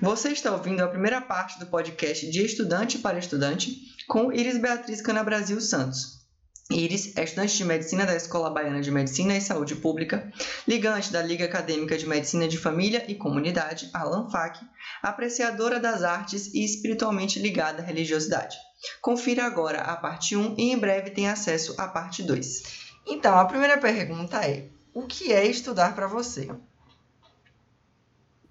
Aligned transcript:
Você 0.00 0.30
está 0.30 0.52
ouvindo 0.52 0.80
a 0.80 0.86
primeira 0.86 1.20
parte 1.20 1.58
do 1.58 1.66
podcast 1.66 2.30
de 2.30 2.44
Estudante 2.44 3.00
para 3.00 3.18
Estudante 3.18 3.96
com 4.06 4.32
Iris 4.32 4.56
Beatriz 4.56 5.02
Cana 5.02 5.24
Brasil 5.24 5.60
Santos. 5.60 6.24
Iris 6.70 7.16
é 7.16 7.24
estudante 7.24 7.56
de 7.56 7.64
medicina 7.64 8.06
da 8.06 8.14
Escola 8.14 8.48
Baiana 8.48 8.80
de 8.80 8.92
Medicina 8.92 9.36
e 9.36 9.40
Saúde 9.40 9.74
Pública, 9.74 10.32
ligante 10.68 11.10
da 11.10 11.20
Liga 11.20 11.46
Acadêmica 11.46 11.98
de 11.98 12.06
Medicina 12.06 12.46
de 12.46 12.56
Família 12.56 13.04
e 13.08 13.16
Comunidade, 13.16 13.90
a 13.92 14.04
LANFAC, 14.04 14.60
apreciadora 15.02 15.80
das 15.80 16.04
artes 16.04 16.54
e 16.54 16.64
espiritualmente 16.64 17.40
ligada 17.40 17.82
à 17.82 17.84
religiosidade. 17.84 18.56
Confira 19.00 19.46
agora 19.46 19.80
a 19.80 19.96
parte 19.96 20.36
1 20.36 20.54
e 20.56 20.70
em 20.70 20.78
breve 20.78 21.10
tem 21.10 21.28
acesso 21.28 21.74
à 21.76 21.88
parte 21.88 22.22
2. 22.22 22.62
Então, 23.04 23.36
a 23.36 23.46
primeira 23.46 23.76
pergunta 23.78 24.46
é: 24.46 24.68
o 24.94 25.08
que 25.08 25.32
é 25.32 25.44
estudar 25.44 25.96
para 25.96 26.06
você? 26.06 26.48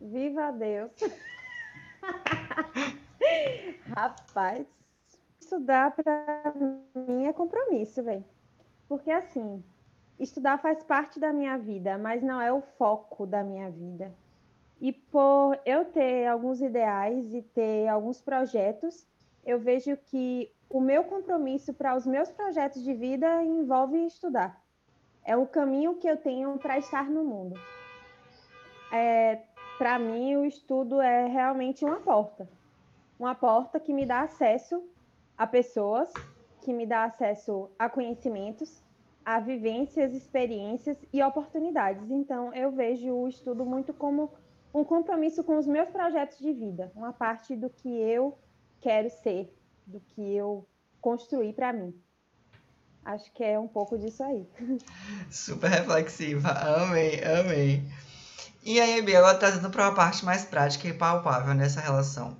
Viva 0.01 0.51
Deus! 0.51 0.91
Rapaz, 3.95 4.65
estudar 5.39 5.91
para 5.91 6.53
mim 6.95 7.25
é 7.25 7.33
compromisso, 7.33 8.03
velho. 8.03 8.25
Porque 8.87 9.11
assim, 9.11 9.63
estudar 10.19 10.57
faz 10.57 10.83
parte 10.83 11.19
da 11.19 11.33
minha 11.33 11.57
vida, 11.57 11.97
mas 11.97 12.21
não 12.21 12.41
é 12.41 12.51
o 12.51 12.61
foco 12.61 13.25
da 13.25 13.43
minha 13.43 13.69
vida. 13.69 14.13
E 14.79 14.93
por 14.93 15.59
eu 15.65 15.85
ter 15.85 16.27
alguns 16.27 16.61
ideais 16.61 17.33
e 17.33 17.41
ter 17.41 17.87
alguns 17.87 18.21
projetos, 18.21 19.07
eu 19.45 19.59
vejo 19.59 19.97
que 19.97 20.51
o 20.69 20.79
meu 20.79 21.03
compromisso 21.03 21.73
para 21.73 21.95
os 21.95 22.05
meus 22.05 22.29
projetos 22.29 22.83
de 22.83 22.93
vida 22.93 23.43
envolve 23.43 24.05
estudar. 24.05 24.61
É 25.23 25.35
o 25.35 25.47
caminho 25.47 25.95
que 25.95 26.07
eu 26.07 26.17
tenho 26.17 26.57
para 26.57 26.77
estar 26.77 27.09
no 27.09 27.23
mundo. 27.23 27.59
É, 28.93 29.41
para 29.77 29.99
mim, 29.99 30.35
o 30.35 30.45
estudo 30.45 30.99
é 30.99 31.27
realmente 31.27 31.85
uma 31.85 31.97
porta. 31.97 32.49
Uma 33.19 33.35
porta 33.35 33.79
que 33.79 33.93
me 33.93 34.05
dá 34.05 34.21
acesso 34.21 34.83
a 35.37 35.45
pessoas, 35.45 36.11
que 36.61 36.73
me 36.73 36.85
dá 36.85 37.03
acesso 37.03 37.69
a 37.77 37.89
conhecimentos, 37.89 38.81
a 39.23 39.39
vivências, 39.39 40.13
experiências 40.13 40.97
e 41.13 41.21
oportunidades. 41.21 42.09
Então, 42.09 42.53
eu 42.53 42.71
vejo 42.71 43.13
o 43.13 43.27
estudo 43.27 43.65
muito 43.65 43.93
como 43.93 44.31
um 44.73 44.83
compromisso 44.83 45.43
com 45.43 45.57
os 45.57 45.67
meus 45.67 45.89
projetos 45.89 46.39
de 46.39 46.53
vida, 46.53 46.91
uma 46.95 47.13
parte 47.13 47.55
do 47.55 47.69
que 47.69 47.89
eu 47.89 48.37
quero 48.81 49.09
ser, 49.09 49.53
do 49.85 49.99
que 49.99 50.35
eu 50.35 50.67
construí 51.01 51.53
para 51.53 51.73
mim. 51.73 51.93
Acho 53.03 53.31
que 53.31 53.43
é 53.43 53.57
um 53.57 53.67
pouco 53.67 53.97
disso 53.97 54.23
aí. 54.23 54.45
Super 55.31 55.69
reflexiva. 55.69 56.49
Amei, 56.49 57.23
amei. 57.23 57.83
E 58.67 58.81
aí, 58.81 59.01
Bia, 59.01 59.19
agora 59.19 59.37
trazendo 59.37 59.69
para 59.69 59.85
uma 59.85 59.95
parte 59.95 60.25
mais 60.25 60.43
prática 60.43 60.89
e 60.89 60.93
palpável 60.93 61.53
nessa 61.53 61.79
relação. 61.79 62.35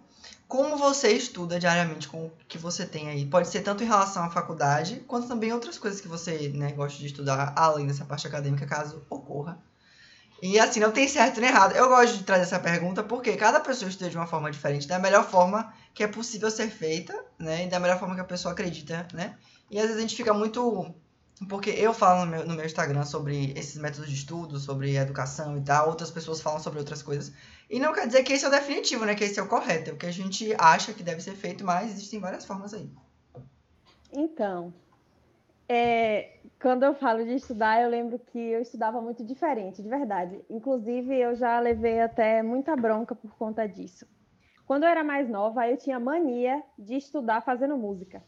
Como 0.46 0.76
você 0.76 1.14
estuda 1.14 1.58
diariamente 1.58 2.10
com 2.10 2.26
o 2.26 2.32
que 2.50 2.58
você 2.58 2.86
tem 2.86 3.08
aí? 3.08 3.26
Pode 3.26 3.48
ser 3.48 3.62
tanto 3.62 3.82
em 3.82 3.88
relação 3.88 4.26
à 4.26 4.30
faculdade, 4.30 4.98
quanto 5.08 5.30
também 5.30 5.54
outras 5.54 5.78
coisas 5.78 6.02
que 6.02 6.08
você 6.10 6.50
né, 6.50 6.74
gosta 6.74 7.00
de 7.00 7.06
estudar, 7.06 7.54
além 7.56 7.88
dessa 7.88 8.04
parte 8.04 8.28
acadêmica, 8.28 8.66
caso 8.66 9.06
ocorra. 9.10 9.58
E 10.44 10.60
assim, 10.60 10.82
não 10.82 10.92
tem 10.92 11.08
certo 11.08 11.40
nem 11.40 11.50
errado. 11.50 11.78
Eu 11.78 11.88
gosto 11.88 12.18
de 12.18 12.26
trazer 12.26 12.44
essa 12.44 12.60
pergunta 12.60 13.02
porque 13.02 13.38
cada 13.38 13.62
pessoa 13.62 13.88
estuda 13.88 14.10
de 14.10 14.18
uma 14.18 14.28
forma 14.28 14.52
diferente, 14.52 14.86
da 14.86 15.00
melhor 15.00 15.24
forma 15.24 15.74
que 15.94 16.04
é 16.04 16.08
possível 16.10 16.52
ser 16.52 16.70
feita, 16.70 17.18
né? 17.40 17.64
E 17.64 17.70
da 17.70 17.80
melhor 17.80 17.98
forma 17.98 18.16
que 18.16 18.22
a 18.22 18.26
pessoa 18.26 18.52
acredita, 18.52 19.08
né? 19.14 19.38
E 19.72 19.78
às 19.78 19.86
vezes 19.86 19.98
a 19.98 20.02
gente 20.02 20.18
fica 20.18 20.34
muito 20.34 20.94
porque 21.46 21.70
eu 21.70 21.94
falo 21.94 22.26
no 22.26 22.32
meu, 22.32 22.48
no 22.48 22.56
meu 22.56 22.66
Instagram 22.66 23.04
sobre 23.04 23.52
esses 23.52 23.78
métodos 23.78 24.10
de 24.10 24.16
estudo, 24.16 24.58
sobre 24.58 24.96
educação 24.96 25.58
e 25.58 25.62
tal, 25.62 25.90
outras 25.90 26.10
pessoas 26.10 26.42
falam 26.42 26.60
sobre 26.60 26.80
outras 26.80 27.04
coisas. 27.04 27.32
E 27.70 27.80
não 27.80 27.94
quer 27.94 28.08
dizer 28.08 28.24
que 28.24 28.34
esse 28.34 28.46
é 28.46 28.48
o 28.48 28.52
definitivo, 28.52 29.06
né? 29.06 29.14
Que 29.14 29.24
esse 29.24 29.40
é 29.40 29.44
o 29.44 29.48
correto. 29.48 29.92
É 29.92 29.94
o 29.94 29.98
que 29.98 30.06
a 30.06 30.12
gente 30.12 30.56
acha 30.58 30.94
que 30.94 31.04
deve 31.04 31.22
ser 31.22 31.36
feito, 31.36 31.64
mas 31.64 31.92
existem 31.92 32.20
várias 32.20 32.46
formas 32.46 32.74
aí. 32.74 32.90
Então, 34.12 34.74
é, 35.70 36.40
quando 36.60 36.84
eu 36.84 36.96
falo 36.96 37.24
de 37.24 37.36
estudar, 37.36 37.82
eu 37.82 37.90
lembro 37.90 38.18
que 38.18 38.40
eu 38.40 38.62
estudava 38.62 39.00
muito 39.02 39.24
diferente, 39.24 39.82
de 39.82 39.90
verdade. 39.90 40.40
Inclusive, 40.50 41.16
eu 41.16 41.36
já 41.36 41.60
levei 41.60 42.00
até 42.00 42.42
muita 42.42 42.76
bronca 42.76 43.14
por 43.14 43.32
conta 43.38 43.68
disso. 43.68 44.08
Quando 44.66 44.84
eu 44.84 44.90
era 44.90 45.04
mais 45.04 45.30
nova, 45.30 45.68
eu 45.68 45.78
tinha 45.78 46.00
mania 46.00 46.64
de 46.80 46.96
estudar 46.96 47.42
fazendo 47.42 47.78
música. 47.78 48.24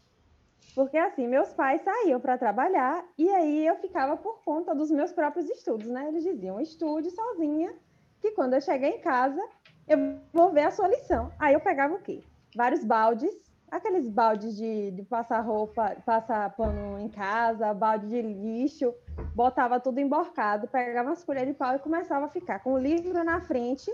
Porque 0.74 0.96
assim, 0.96 1.26
meus 1.26 1.52
pais 1.52 1.82
saíam 1.82 2.20
para 2.20 2.38
trabalhar 2.38 3.04
e 3.18 3.28
aí 3.30 3.66
eu 3.66 3.76
ficava 3.76 4.16
por 4.16 4.42
conta 4.44 4.74
dos 4.74 4.90
meus 4.90 5.12
próprios 5.12 5.48
estudos, 5.48 5.88
né? 5.88 6.08
Eles 6.08 6.22
diziam: 6.22 6.60
estude 6.60 7.10
sozinha, 7.10 7.74
que 8.20 8.32
quando 8.32 8.54
eu 8.54 8.60
chegar 8.60 8.88
em 8.88 9.00
casa, 9.00 9.42
eu 9.88 10.18
vou 10.32 10.52
ver 10.52 10.64
a 10.64 10.70
sua 10.70 10.88
lição. 10.88 11.32
Aí 11.38 11.54
eu 11.54 11.60
pegava 11.60 11.94
o 11.94 12.00
quê? 12.00 12.22
Vários 12.54 12.84
baldes, 12.84 13.30
aqueles 13.70 14.08
baldes 14.08 14.56
de, 14.56 14.90
de 14.92 15.02
passar 15.02 15.40
roupa, 15.40 15.96
passar 16.04 16.54
pano 16.56 16.98
em 16.98 17.08
casa, 17.08 17.72
balde 17.74 18.08
de 18.08 18.22
lixo, 18.22 18.94
botava 19.34 19.80
tudo 19.80 20.00
emborcado, 20.00 20.68
pegava 20.68 21.10
as 21.10 21.24
colheres 21.24 21.48
de 21.48 21.54
pau 21.54 21.74
e 21.74 21.78
começava 21.78 22.26
a 22.26 22.28
ficar 22.28 22.60
com 22.60 22.74
o 22.74 22.78
livro 22.78 23.24
na 23.24 23.40
frente 23.40 23.90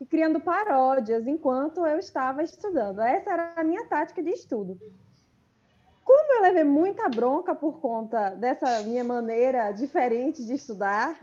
e 0.00 0.06
criando 0.06 0.40
paródias 0.40 1.26
enquanto 1.26 1.86
eu 1.86 1.98
estava 1.98 2.42
estudando. 2.42 3.00
Essa 3.00 3.30
era 3.30 3.52
a 3.56 3.64
minha 3.64 3.86
tática 3.86 4.22
de 4.22 4.30
estudo. 4.30 4.78
Como 6.06 6.34
eu 6.34 6.42
levei 6.42 6.62
muita 6.62 7.08
bronca 7.08 7.52
por 7.52 7.80
conta 7.80 8.30
dessa 8.30 8.80
minha 8.82 9.02
maneira 9.02 9.72
diferente 9.72 10.46
de 10.46 10.54
estudar, 10.54 11.18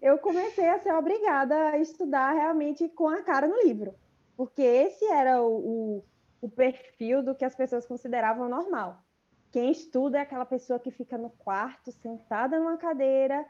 eu 0.00 0.18
comecei 0.18 0.68
a 0.68 0.78
ser 0.78 0.94
obrigada 0.94 1.70
a 1.70 1.78
estudar 1.78 2.30
realmente 2.30 2.88
com 2.90 3.08
a 3.08 3.22
cara 3.22 3.48
no 3.48 3.60
livro, 3.60 3.92
porque 4.36 4.62
esse 4.62 5.04
era 5.04 5.42
o, 5.42 5.56
o, 5.56 6.04
o 6.42 6.48
perfil 6.48 7.24
do 7.24 7.34
que 7.34 7.44
as 7.44 7.56
pessoas 7.56 7.88
consideravam 7.88 8.48
normal. 8.48 9.02
Quem 9.50 9.72
estuda 9.72 10.18
é 10.18 10.20
aquela 10.20 10.46
pessoa 10.46 10.78
que 10.78 10.92
fica 10.92 11.18
no 11.18 11.30
quarto, 11.30 11.90
sentada 11.90 12.56
numa 12.56 12.76
cadeira, 12.76 13.44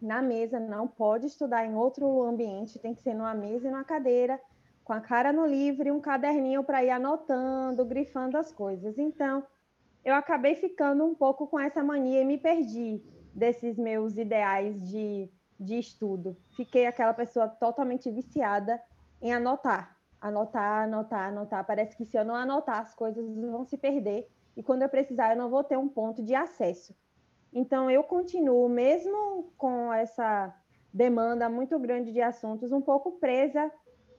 na 0.00 0.22
mesa, 0.22 0.60
não 0.60 0.86
pode 0.86 1.26
estudar 1.26 1.66
em 1.66 1.74
outro 1.74 2.22
ambiente, 2.22 2.78
tem 2.78 2.94
que 2.94 3.02
ser 3.02 3.12
numa 3.12 3.34
mesa 3.34 3.66
e 3.66 3.70
numa 3.72 3.82
cadeira, 3.82 4.40
com 4.84 4.92
a 4.92 5.00
cara 5.00 5.32
no 5.32 5.44
livro 5.44 5.88
e 5.88 5.90
um 5.90 6.00
caderninho 6.00 6.62
para 6.62 6.84
ir 6.84 6.90
anotando, 6.90 7.84
grifando 7.84 8.38
as 8.38 8.52
coisas. 8.52 8.96
Então, 8.98 9.44
eu 10.06 10.14
acabei 10.14 10.54
ficando 10.54 11.04
um 11.04 11.16
pouco 11.16 11.48
com 11.48 11.58
essa 11.58 11.82
mania 11.82 12.22
e 12.22 12.24
me 12.24 12.38
perdi 12.38 13.02
desses 13.34 13.76
meus 13.76 14.16
ideais 14.16 14.80
de, 14.88 15.28
de 15.58 15.80
estudo. 15.80 16.36
Fiquei 16.54 16.86
aquela 16.86 17.12
pessoa 17.12 17.48
totalmente 17.48 18.08
viciada 18.08 18.80
em 19.20 19.34
anotar, 19.34 19.98
anotar, 20.20 20.84
anotar, 20.84 21.28
anotar. 21.30 21.66
Parece 21.66 21.96
que 21.96 22.04
se 22.04 22.16
eu 22.16 22.24
não 22.24 22.36
anotar, 22.36 22.82
as 22.82 22.94
coisas 22.94 23.26
vão 23.34 23.64
se 23.64 23.76
perder 23.76 24.30
e 24.56 24.62
quando 24.62 24.82
eu 24.82 24.88
precisar, 24.88 25.32
eu 25.32 25.36
não 25.36 25.50
vou 25.50 25.64
ter 25.64 25.76
um 25.76 25.88
ponto 25.88 26.22
de 26.22 26.36
acesso. 26.36 26.94
Então, 27.52 27.90
eu 27.90 28.04
continuo, 28.04 28.68
mesmo 28.68 29.52
com 29.58 29.92
essa 29.92 30.54
demanda 30.94 31.48
muito 31.48 31.76
grande 31.80 32.12
de 32.12 32.22
assuntos, 32.22 32.70
um 32.70 32.80
pouco 32.80 33.18
presa 33.18 33.72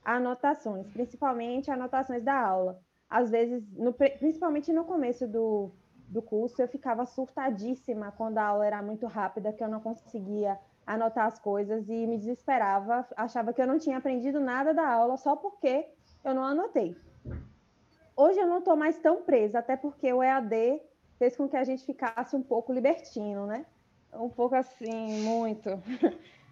a 0.04 0.16
anotações, 0.16 0.86
principalmente 0.88 1.70
anotações 1.70 2.22
da 2.22 2.38
aula 2.38 2.78
às 3.08 3.30
vezes, 3.30 3.64
no, 3.72 3.92
principalmente 3.92 4.72
no 4.72 4.84
começo 4.84 5.26
do, 5.26 5.72
do 6.08 6.22
curso, 6.22 6.60
eu 6.60 6.68
ficava 6.68 7.04
surtadíssima 7.04 8.12
quando 8.12 8.38
a 8.38 8.44
aula 8.44 8.66
era 8.66 8.82
muito 8.82 9.06
rápida, 9.06 9.52
que 9.52 9.62
eu 9.62 9.68
não 9.68 9.80
conseguia 9.80 10.58
anotar 10.86 11.26
as 11.26 11.38
coisas 11.38 11.88
e 11.88 12.06
me 12.06 12.16
desesperava, 12.16 13.06
achava 13.16 13.52
que 13.52 13.60
eu 13.60 13.66
não 13.66 13.78
tinha 13.78 13.98
aprendido 13.98 14.40
nada 14.40 14.72
da 14.72 14.88
aula 14.88 15.16
só 15.16 15.36
porque 15.36 15.86
eu 16.24 16.34
não 16.34 16.42
anotei. 16.42 16.96
Hoje 18.16 18.40
eu 18.40 18.46
não 18.46 18.58
estou 18.58 18.74
mais 18.74 18.98
tão 18.98 19.22
presa, 19.22 19.58
até 19.58 19.76
porque 19.76 20.12
o 20.12 20.22
EAD 20.22 20.80
fez 21.18 21.36
com 21.36 21.48
que 21.48 21.56
a 21.56 21.64
gente 21.64 21.84
ficasse 21.84 22.34
um 22.34 22.42
pouco 22.42 22.72
libertino, 22.72 23.46
né? 23.46 23.66
Um 24.12 24.30
pouco 24.30 24.54
assim, 24.54 25.20
muito. 25.22 25.70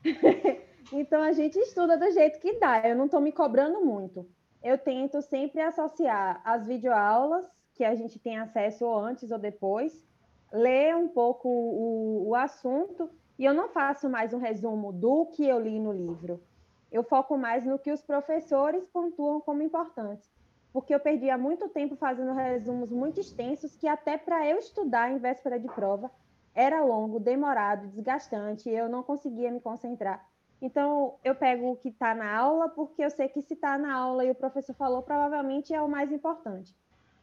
então 0.92 1.22
a 1.22 1.32
gente 1.32 1.58
estuda 1.58 1.96
do 1.96 2.10
jeito 2.12 2.38
que 2.38 2.58
dá, 2.58 2.86
eu 2.86 2.94
não 2.94 3.06
estou 3.06 3.20
me 3.20 3.32
cobrando 3.32 3.84
muito 3.84 4.28
eu 4.66 4.76
tento 4.76 5.22
sempre 5.22 5.60
associar 5.60 6.40
as 6.44 6.66
videoaulas 6.66 7.46
que 7.76 7.84
a 7.84 7.94
gente 7.94 8.18
tem 8.18 8.38
acesso 8.38 8.90
antes 8.96 9.30
ou 9.30 9.38
depois, 9.38 10.04
ler 10.52 10.96
um 10.96 11.08
pouco 11.08 11.48
o, 11.48 12.28
o 12.28 12.34
assunto, 12.34 13.10
e 13.38 13.44
eu 13.44 13.52
não 13.52 13.68
faço 13.68 14.08
mais 14.08 14.32
um 14.32 14.38
resumo 14.38 14.92
do 14.92 15.26
que 15.26 15.46
eu 15.46 15.60
li 15.60 15.78
no 15.78 15.92
livro. 15.92 16.42
Eu 16.90 17.04
foco 17.04 17.36
mais 17.36 17.64
no 17.64 17.78
que 17.78 17.92
os 17.92 18.00
professores 18.00 18.86
pontuam 18.86 19.40
como 19.40 19.62
importantes, 19.62 20.28
porque 20.72 20.94
eu 20.94 21.00
perdia 21.00 21.36
muito 21.36 21.68
tempo 21.68 21.96
fazendo 21.96 22.32
resumos 22.32 22.90
muito 22.90 23.20
extensos 23.20 23.76
que 23.76 23.86
até 23.86 24.16
para 24.16 24.48
eu 24.48 24.58
estudar 24.58 25.12
em 25.12 25.18
véspera 25.18 25.60
de 25.60 25.68
prova 25.68 26.10
era 26.54 26.82
longo, 26.82 27.20
demorado, 27.20 27.88
desgastante, 27.88 28.70
eu 28.70 28.88
não 28.88 29.02
conseguia 29.02 29.50
me 29.50 29.60
concentrar. 29.60 30.26
Então, 30.62 31.16
eu 31.22 31.34
pego 31.34 31.72
o 31.72 31.76
que 31.76 31.90
está 31.90 32.14
na 32.14 32.34
aula, 32.34 32.70
porque 32.70 33.04
eu 33.04 33.10
sei 33.10 33.28
que 33.28 33.42
se 33.42 33.52
está 33.52 33.76
na 33.76 33.94
aula 33.94 34.24
e 34.24 34.30
o 34.30 34.34
professor 34.34 34.74
falou, 34.74 35.02
provavelmente 35.02 35.74
é 35.74 35.82
o 35.82 35.88
mais 35.88 36.10
importante. 36.10 36.74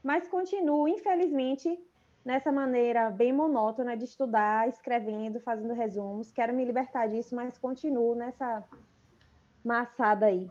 Mas 0.03 0.27
continuo, 0.27 0.87
infelizmente, 0.87 1.79
nessa 2.25 2.51
maneira 2.51 3.09
bem 3.09 3.31
monótona 3.31 3.95
de 3.95 4.03
estudar, 4.03 4.67
escrevendo, 4.67 5.39
fazendo 5.39 5.73
resumos. 5.73 6.31
Quero 6.31 6.53
me 6.53 6.65
libertar 6.65 7.07
disso, 7.07 7.33
mas 7.33 7.57
continuo 7.57 8.13
nessa 8.13 8.63
maçada 9.63 10.25
aí. 10.25 10.49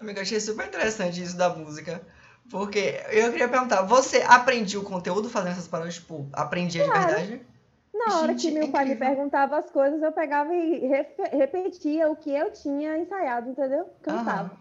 Amiga, 0.00 0.22
achei 0.22 0.40
super 0.40 0.66
interessante 0.66 1.22
isso 1.22 1.36
da 1.36 1.48
música. 1.48 2.04
Porque 2.50 3.00
eu 3.10 3.30
queria 3.30 3.48
perguntar, 3.48 3.82
você 3.82 4.22
aprendia 4.26 4.80
o 4.80 4.84
conteúdo 4.84 5.28
fazendo 5.28 5.52
essas 5.52 5.68
paródias? 5.68 5.96
Tipo, 5.96 6.26
aprendia 6.32 6.82
de 6.82 6.90
verdade? 6.90 7.46
Na 7.92 8.20
hora 8.20 8.34
que 8.34 8.50
meu 8.50 8.68
pai 8.68 8.84
me 8.84 8.96
perguntava 8.96 9.58
as 9.58 9.70
coisas, 9.70 10.00
eu 10.02 10.12
pegava 10.12 10.54
e 10.54 10.88
repetia 11.32 12.08
o 12.08 12.16
que 12.16 12.30
eu 12.30 12.50
tinha 12.52 12.96
ensaiado, 12.96 13.50
entendeu? 13.50 13.90
Cantava. 14.02 14.56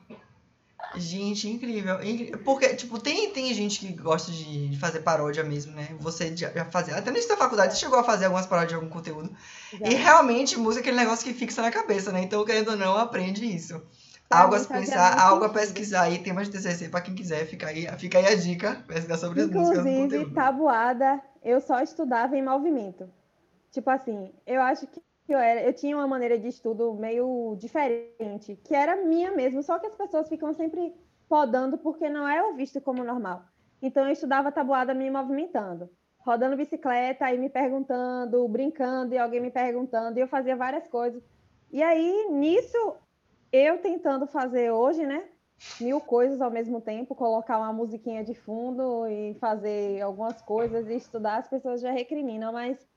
Gente, 0.95 1.49
incrível. 1.49 1.97
Porque, 2.43 2.75
tipo, 2.75 2.99
tem, 2.99 3.31
tem 3.31 3.53
gente 3.53 3.79
que 3.79 3.93
gosta 3.93 4.31
de, 4.31 4.77
fazer 4.79 4.99
paródia 4.99 5.43
mesmo, 5.43 5.73
né? 5.73 5.89
Você 5.99 6.35
já, 6.35 6.49
fazia. 6.65 6.95
Até 6.95 7.11
da 7.11 7.37
faculdade 7.37 7.73
você 7.73 7.79
chegou 7.79 7.99
a 7.99 8.03
fazer 8.03 8.25
algumas 8.25 8.45
paródias 8.45 8.69
de 8.69 8.75
algum 8.75 8.89
conteúdo. 8.89 9.29
E 9.73 9.93
realmente 9.95 10.57
música 10.57 10.79
é 10.79 10.83
aquele 10.83 10.97
negócio 10.97 11.25
que 11.25 11.33
fixa 11.33 11.61
na 11.61 11.71
cabeça, 11.71 12.11
né? 12.11 12.21
Então, 12.21 12.43
querendo 12.45 12.71
ou 12.71 12.77
não, 12.77 12.97
aprende 12.97 13.45
isso. 13.45 13.81
algo 14.29 14.55
a 14.55 14.59
pensar, 14.59 15.19
algo 15.19 15.45
a 15.45 15.49
pesquisar 15.49 16.03
aí, 16.03 16.19
temas 16.19 16.47
de 16.47 16.57
TCC 16.57 16.89
pra 16.89 17.01
quem 17.01 17.15
quiser, 17.15 17.45
fica 17.47 17.67
aí, 17.67 17.87
fica 17.97 18.19
aí 18.19 18.27
a 18.27 18.35
dica, 18.35 18.83
pesquisar 18.87 19.17
sobre 19.17 19.41
as 19.41 19.49
músicas. 19.49 19.85
Inclusive, 19.85 20.33
tabuada, 20.33 21.21
eu 21.43 21.59
só 21.59 21.81
estudava 21.81 22.37
em 22.37 22.43
movimento. 22.43 23.09
Tipo 23.71 23.89
assim, 23.89 24.31
eu 24.45 24.61
acho 24.61 24.87
que 24.87 25.01
eu, 25.33 25.39
era, 25.39 25.61
eu 25.63 25.73
tinha 25.73 25.95
uma 25.95 26.07
maneira 26.07 26.37
de 26.37 26.47
estudo 26.47 26.93
meio 26.93 27.55
diferente, 27.57 28.55
que 28.63 28.73
era 28.73 28.95
minha 29.05 29.31
mesmo, 29.31 29.61
só 29.61 29.77
que 29.79 29.87
as 29.87 29.95
pessoas 29.95 30.29
ficam 30.29 30.53
sempre 30.53 30.93
podando 31.27 31.77
porque 31.77 32.09
não 32.09 32.27
é 32.27 32.53
visto 32.53 32.79
como 32.79 33.03
normal. 33.03 33.43
Então 33.81 34.05
eu 34.05 34.11
estudava 34.11 34.51
tabuada 34.51 34.93
me 34.93 35.09
movimentando, 35.09 35.89
rodando 36.19 36.55
bicicleta 36.55 37.31
e 37.31 37.37
me 37.37 37.49
perguntando, 37.49 38.47
brincando 38.47 39.13
e 39.13 39.17
alguém 39.17 39.41
me 39.41 39.51
perguntando, 39.51 40.17
e 40.17 40.21
eu 40.21 40.27
fazia 40.27 40.55
várias 40.55 40.87
coisas. 40.87 41.23
E 41.71 41.83
aí, 41.83 42.27
nisso, 42.31 42.95
eu 43.51 43.79
tentando 43.79 44.25
fazer 44.25 44.71
hoje, 44.71 45.05
né? 45.05 45.25
Mil 45.81 45.99
coisas 45.99 46.39
ao 46.39 46.51
mesmo 46.51 46.79
tempo, 46.79 47.15
colocar 47.15 47.57
uma 47.57 47.73
musiquinha 47.73 48.23
de 48.23 48.33
fundo 48.33 49.07
e 49.07 49.33
fazer 49.35 50.01
algumas 50.01 50.41
coisas 50.41 50.87
e 50.87 50.95
estudar, 50.95 51.37
as 51.37 51.47
pessoas 51.47 51.81
já 51.81 51.91
recriminam, 51.91 52.53
mas 52.53 52.87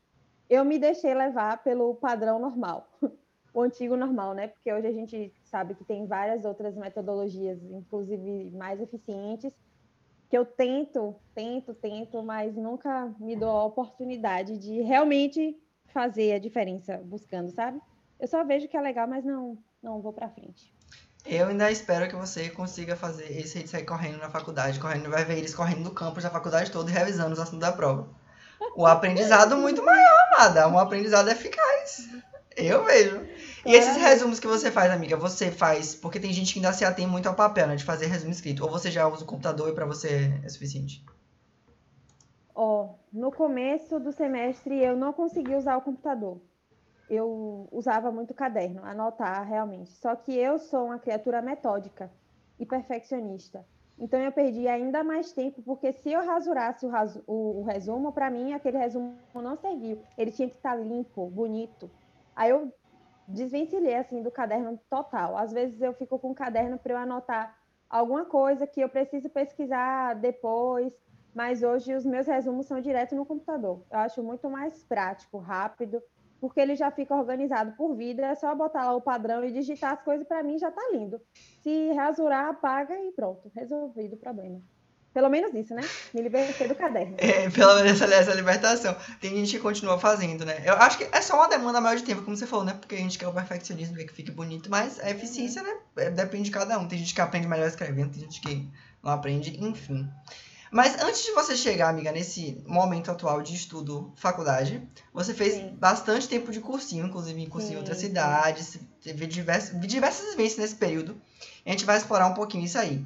eu 0.50 0.64
me 0.64 0.81
deixei 0.81 1.14
levar 1.14 1.62
pelo 1.62 1.94
padrão 1.94 2.41
normal, 2.41 2.88
o 3.55 3.62
antigo 3.62 3.97
normal, 3.97 4.35
né? 4.35 4.49
Porque 4.49 4.73
hoje 4.73 4.88
a 4.88 4.93
gente 4.93 5.32
sabe 5.44 5.75
que 5.75 5.85
tem 5.85 6.06
várias 6.06 6.44
outras 6.44 6.75
metodologias, 6.76 7.62
inclusive 7.62 8.50
mais 8.50 8.81
eficientes, 8.81 9.52
que 10.29 10.37
eu 10.37 10.44
tento, 10.44 11.14
tento, 11.35 11.73
tento, 11.75 12.23
mas 12.23 12.56
nunca 12.56 13.14
me 13.20 13.37
dou 13.37 13.50
a 13.50 13.64
oportunidade 13.64 14.58
de 14.58 14.81
realmente 14.82 15.56
fazer 15.87 16.32
a 16.32 16.38
diferença 16.38 16.99
buscando, 16.99 17.50
sabe? 17.50 17.81
Eu 18.19 18.26
só 18.26 18.44
vejo 18.44 18.69
que 18.69 18.76
é 18.76 18.81
legal, 18.81 19.08
mas 19.08 19.25
não, 19.25 19.56
não 19.82 20.00
vou 20.00 20.12
para 20.12 20.29
frente. 20.29 20.73
Eu 21.26 21.49
ainda 21.49 21.70
espero 21.70 22.08
que 22.08 22.17
você 22.17 22.49
consiga 22.49 22.97
fazer 22.97 23.31
esse 23.38 23.67
sair 23.69 23.85
correndo 23.85 24.19
na 24.19 24.31
faculdade, 24.31 24.81
correndo, 24.81 25.11
vai 25.11 25.25
ver 25.25 25.38
eles 25.38 25.55
correndo 25.55 25.81
no 25.81 25.91
campus 25.93 26.23
da 26.23 26.31
faculdade 26.31 26.70
toda 26.70 26.91
e 26.91 26.94
revisando 26.94 27.32
os 27.32 27.38
assuntos 27.38 27.61
da 27.61 27.73
prova. 27.73 28.08
O 28.77 28.87
aprendizado 28.87 29.57
muito 29.57 29.85
maior, 29.85 30.29
amada. 30.33 30.69
Um 30.69 30.79
aprendizado 30.79 31.29
eficaz. 31.29 32.09
Eu 32.57 32.85
vejo. 32.85 33.21
E 33.65 33.75
esses 33.75 33.97
resumos 33.97 34.41
que 34.41 34.47
você 34.47 34.71
faz, 34.71 34.91
amiga, 34.91 35.17
você 35.17 35.51
faz 35.51 35.95
porque 35.95 36.19
tem 36.19 36.33
gente 36.33 36.53
que 36.53 36.59
ainda 36.59 36.73
se 36.73 36.85
atém 36.85 37.07
muito 37.07 37.29
ao 37.29 37.35
papel, 37.35 37.67
né? 37.67 37.77
De 37.77 37.85
fazer 37.85 38.07
resumo 38.07 38.33
escrito. 38.33 38.65
Ou 38.65 38.71
você 38.71 38.91
já 38.91 39.07
usa 39.07 39.25
o 39.25 39.27
computador 39.27 39.69
e 39.69 39.75
para 39.75 39.87
você 39.87 40.33
é 40.45 40.49
suficiente? 40.49 41.05
Ó, 42.55 42.85
oh, 42.85 42.95
no 43.12 43.31
começo 43.31 43.99
do 44.01 44.12
semestre 44.12 44.83
eu 44.83 44.97
não 44.97 45.12
consegui 45.12 45.55
usar 45.55 45.77
o 45.77 45.83
computador. 45.83 46.41
Eu 47.09 47.69
usava 47.73 48.11
muito 48.12 48.33
caderno, 48.33 48.85
anotar 48.85 49.47
realmente. 49.47 49.91
Só 49.93 50.15
que 50.15 50.37
eu 50.37 50.59
sou 50.59 50.87
uma 50.87 50.99
criatura 50.99 51.43
metódica 51.43 52.11
e 52.59 52.65
perfeccionista. 52.65 53.65
Então 54.00 54.19
eu 54.19 54.32
perdi 54.32 54.67
ainda 54.67 55.05
mais 55.05 55.31
tempo, 55.31 55.61
porque 55.62 55.93
se 55.93 56.11
eu 56.11 56.25
rasurasse 56.25 56.87
o, 56.87 56.91
o, 57.26 57.61
o 57.61 57.62
resumo, 57.64 58.11
para 58.12 58.31
mim 58.31 58.55
aquele 58.55 58.79
resumo 58.79 59.14
não 59.35 59.56
serviu. 59.56 60.02
Ele 60.17 60.32
tinha 60.32 60.49
que 60.49 60.56
estar 60.56 60.70
tá 60.70 60.76
limpo, 60.76 61.29
bonito. 61.29 61.91
Aí 62.35 62.49
eu 62.49 62.73
desvencilhei 63.29 63.94
assim 63.94 64.23
do 64.23 64.31
caderno 64.31 64.81
total. 64.88 65.37
Às 65.37 65.52
vezes 65.52 65.82
eu 65.82 65.93
fico 65.93 66.19
com 66.19 66.31
o 66.31 66.35
caderno 66.35 66.79
para 66.79 66.94
eu 66.94 66.97
anotar 66.97 67.55
alguma 67.91 68.25
coisa 68.25 68.67
que 68.67 68.81
eu 68.81 68.88
preciso 68.88 69.29
pesquisar 69.29 70.14
depois, 70.14 70.93
mas 71.35 71.62
hoje 71.62 71.94
os 71.94 72.06
meus 72.06 72.26
resumos 72.26 72.67
são 72.67 72.81
direto 72.81 73.14
no 73.14 73.26
computador. 73.26 73.82
Eu 73.91 73.99
acho 73.99 74.23
muito 74.23 74.49
mais 74.49 74.82
prático, 74.82 75.37
rápido 75.37 76.02
porque 76.41 76.61
ele 76.61 76.75
já 76.75 76.91
fica 76.91 77.15
organizado 77.15 77.73
por 77.73 77.95
vida, 77.95 78.27
é 78.27 78.35
só 78.35 78.55
botar 78.55 78.85
lá 78.85 78.95
o 78.95 79.01
padrão 79.01 79.45
e 79.45 79.53
digitar 79.53 79.93
as 79.93 80.03
coisas, 80.03 80.27
para 80.27 80.43
mim 80.43 80.59
já 80.59 80.69
está 80.69 80.83
lindo. 80.93 81.21
Se 81.63 81.93
rasurar, 81.93 82.49
apaga 82.49 82.95
e 82.99 83.13
pronto, 83.13 83.51
resolvido 83.55 84.15
o 84.15 84.19
problema. 84.19 84.61
Pelo 85.13 85.29
menos 85.29 85.53
isso, 85.55 85.75
né? 85.75 85.83
Me 86.15 86.23
libertei 86.23 86.69
do 86.69 86.75
caderno. 86.75 87.17
É, 87.19 87.51
pelo 87.51 87.75
menos 87.75 88.01
essa, 88.01 88.33
libertação. 88.33 88.97
Tem 89.21 89.35
gente 89.35 89.51
que 89.51 89.59
continua 89.59 89.99
fazendo, 89.99 90.45
né? 90.45 90.63
Eu 90.65 90.75
acho 90.75 90.99
que 90.99 91.09
é 91.11 91.21
só 91.21 91.35
uma 91.35 91.49
demanda 91.49 91.81
maior 91.81 91.97
de 91.97 92.05
tempo, 92.05 92.23
como 92.23 92.37
você 92.37 92.47
falou, 92.47 92.65
né? 92.65 92.75
Porque 92.75 92.95
a 92.95 92.99
gente 92.99 93.19
quer 93.19 93.27
o 93.27 93.33
perfeccionismo, 93.33 93.97
que 93.97 94.13
fique 94.13 94.31
bonito, 94.31 94.71
mas 94.71 95.01
a 95.01 95.11
eficiência, 95.11 95.65
né? 95.65 95.77
É, 95.97 96.11
depende 96.11 96.45
de 96.45 96.51
cada 96.53 96.79
um. 96.79 96.87
Tem 96.87 96.97
gente 96.97 97.13
que 97.13 97.21
aprende 97.21 97.49
melhor 97.49 97.67
escrevendo, 97.67 98.13
tem 98.13 98.23
gente 98.23 98.41
que 98.41 98.71
não 99.03 99.11
aprende, 99.11 99.59
enfim. 99.61 100.09
Mas 100.71 101.03
antes 101.03 101.25
de 101.25 101.33
você 101.33 101.57
chegar, 101.57 101.89
amiga, 101.89 102.13
nesse 102.13 102.63
momento 102.65 103.11
atual 103.11 103.43
de 103.43 103.55
estudo, 103.55 104.13
faculdade, 104.17 104.81
você 105.13 105.35
fez 105.35 105.55
Sim. 105.55 105.77
bastante 105.77 106.29
tempo 106.29 106.53
de 106.53 106.61
cursinho, 106.61 107.07
inclusive 107.07 107.43
em 107.43 107.49
cursinho 107.49 107.75
em 107.75 107.79
outras 107.79 107.99
cidades, 107.99 108.79
teve 109.03 109.27
diversas, 109.27 109.81
diversas 109.81 110.31
vivências 110.31 110.59
nesse 110.59 110.77
período. 110.77 111.21
A 111.67 111.71
gente 111.71 111.85
vai 111.85 111.97
explorar 111.97 112.29
um 112.29 112.35
pouquinho 112.35 112.65
isso 112.65 112.79
aí. 112.79 113.05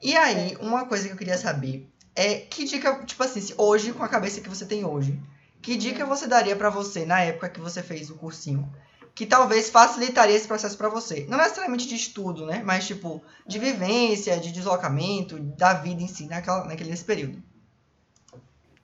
E 0.00 0.16
aí, 0.16 0.56
uma 0.60 0.86
coisa 0.86 1.06
que 1.06 1.12
eu 1.12 1.16
queria 1.16 1.36
saber 1.36 1.88
é 2.14 2.36
que 2.36 2.64
dica, 2.64 3.04
tipo 3.04 3.22
assim, 3.22 3.52
hoje, 3.56 3.92
com 3.92 4.04
a 4.04 4.08
cabeça 4.08 4.40
que 4.40 4.48
você 4.48 4.64
tem 4.64 4.84
hoje, 4.84 5.20
que 5.60 5.76
dica 5.76 6.06
você 6.06 6.28
daria 6.28 6.54
para 6.54 6.70
você 6.70 7.04
na 7.04 7.20
época 7.20 7.48
que 7.48 7.60
você 7.60 7.82
fez 7.82 8.10
o 8.10 8.14
cursinho? 8.14 8.72
Que 9.14 9.26
talvez 9.26 9.68
facilitaria 9.68 10.36
esse 10.36 10.48
processo 10.48 10.76
para 10.76 10.88
você. 10.88 11.26
Não 11.28 11.36
necessariamente 11.36 11.86
de 11.86 11.94
estudo, 11.94 12.46
né? 12.46 12.62
Mas, 12.64 12.86
tipo, 12.86 13.22
de 13.46 13.58
vivência, 13.58 14.38
de 14.38 14.50
deslocamento, 14.50 15.38
da 15.38 15.74
vida 15.74 16.02
em 16.02 16.08
si, 16.08 16.26
naquela, 16.26 16.64
naquele, 16.64 16.90
nesse 16.90 17.04
período. 17.04 17.42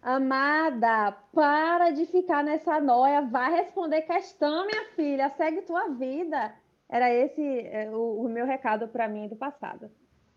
Amada, 0.02 1.12
para 1.32 1.90
de 1.90 2.06
ficar 2.06 2.44
nessa 2.44 2.80
noia. 2.80 3.22
Vai 3.22 3.52
responder 3.52 4.02
questão, 4.02 4.66
minha 4.66 4.84
filha. 4.94 5.32
Segue 5.36 5.62
tua 5.62 5.88
vida. 5.88 6.54
Era 6.88 7.12
esse 7.12 7.42
é, 7.42 7.90
o, 7.90 8.22
o 8.22 8.28
meu 8.28 8.46
recado 8.46 8.88
para 8.88 9.08
mim 9.08 9.28
do 9.28 9.36
passado. 9.36 9.90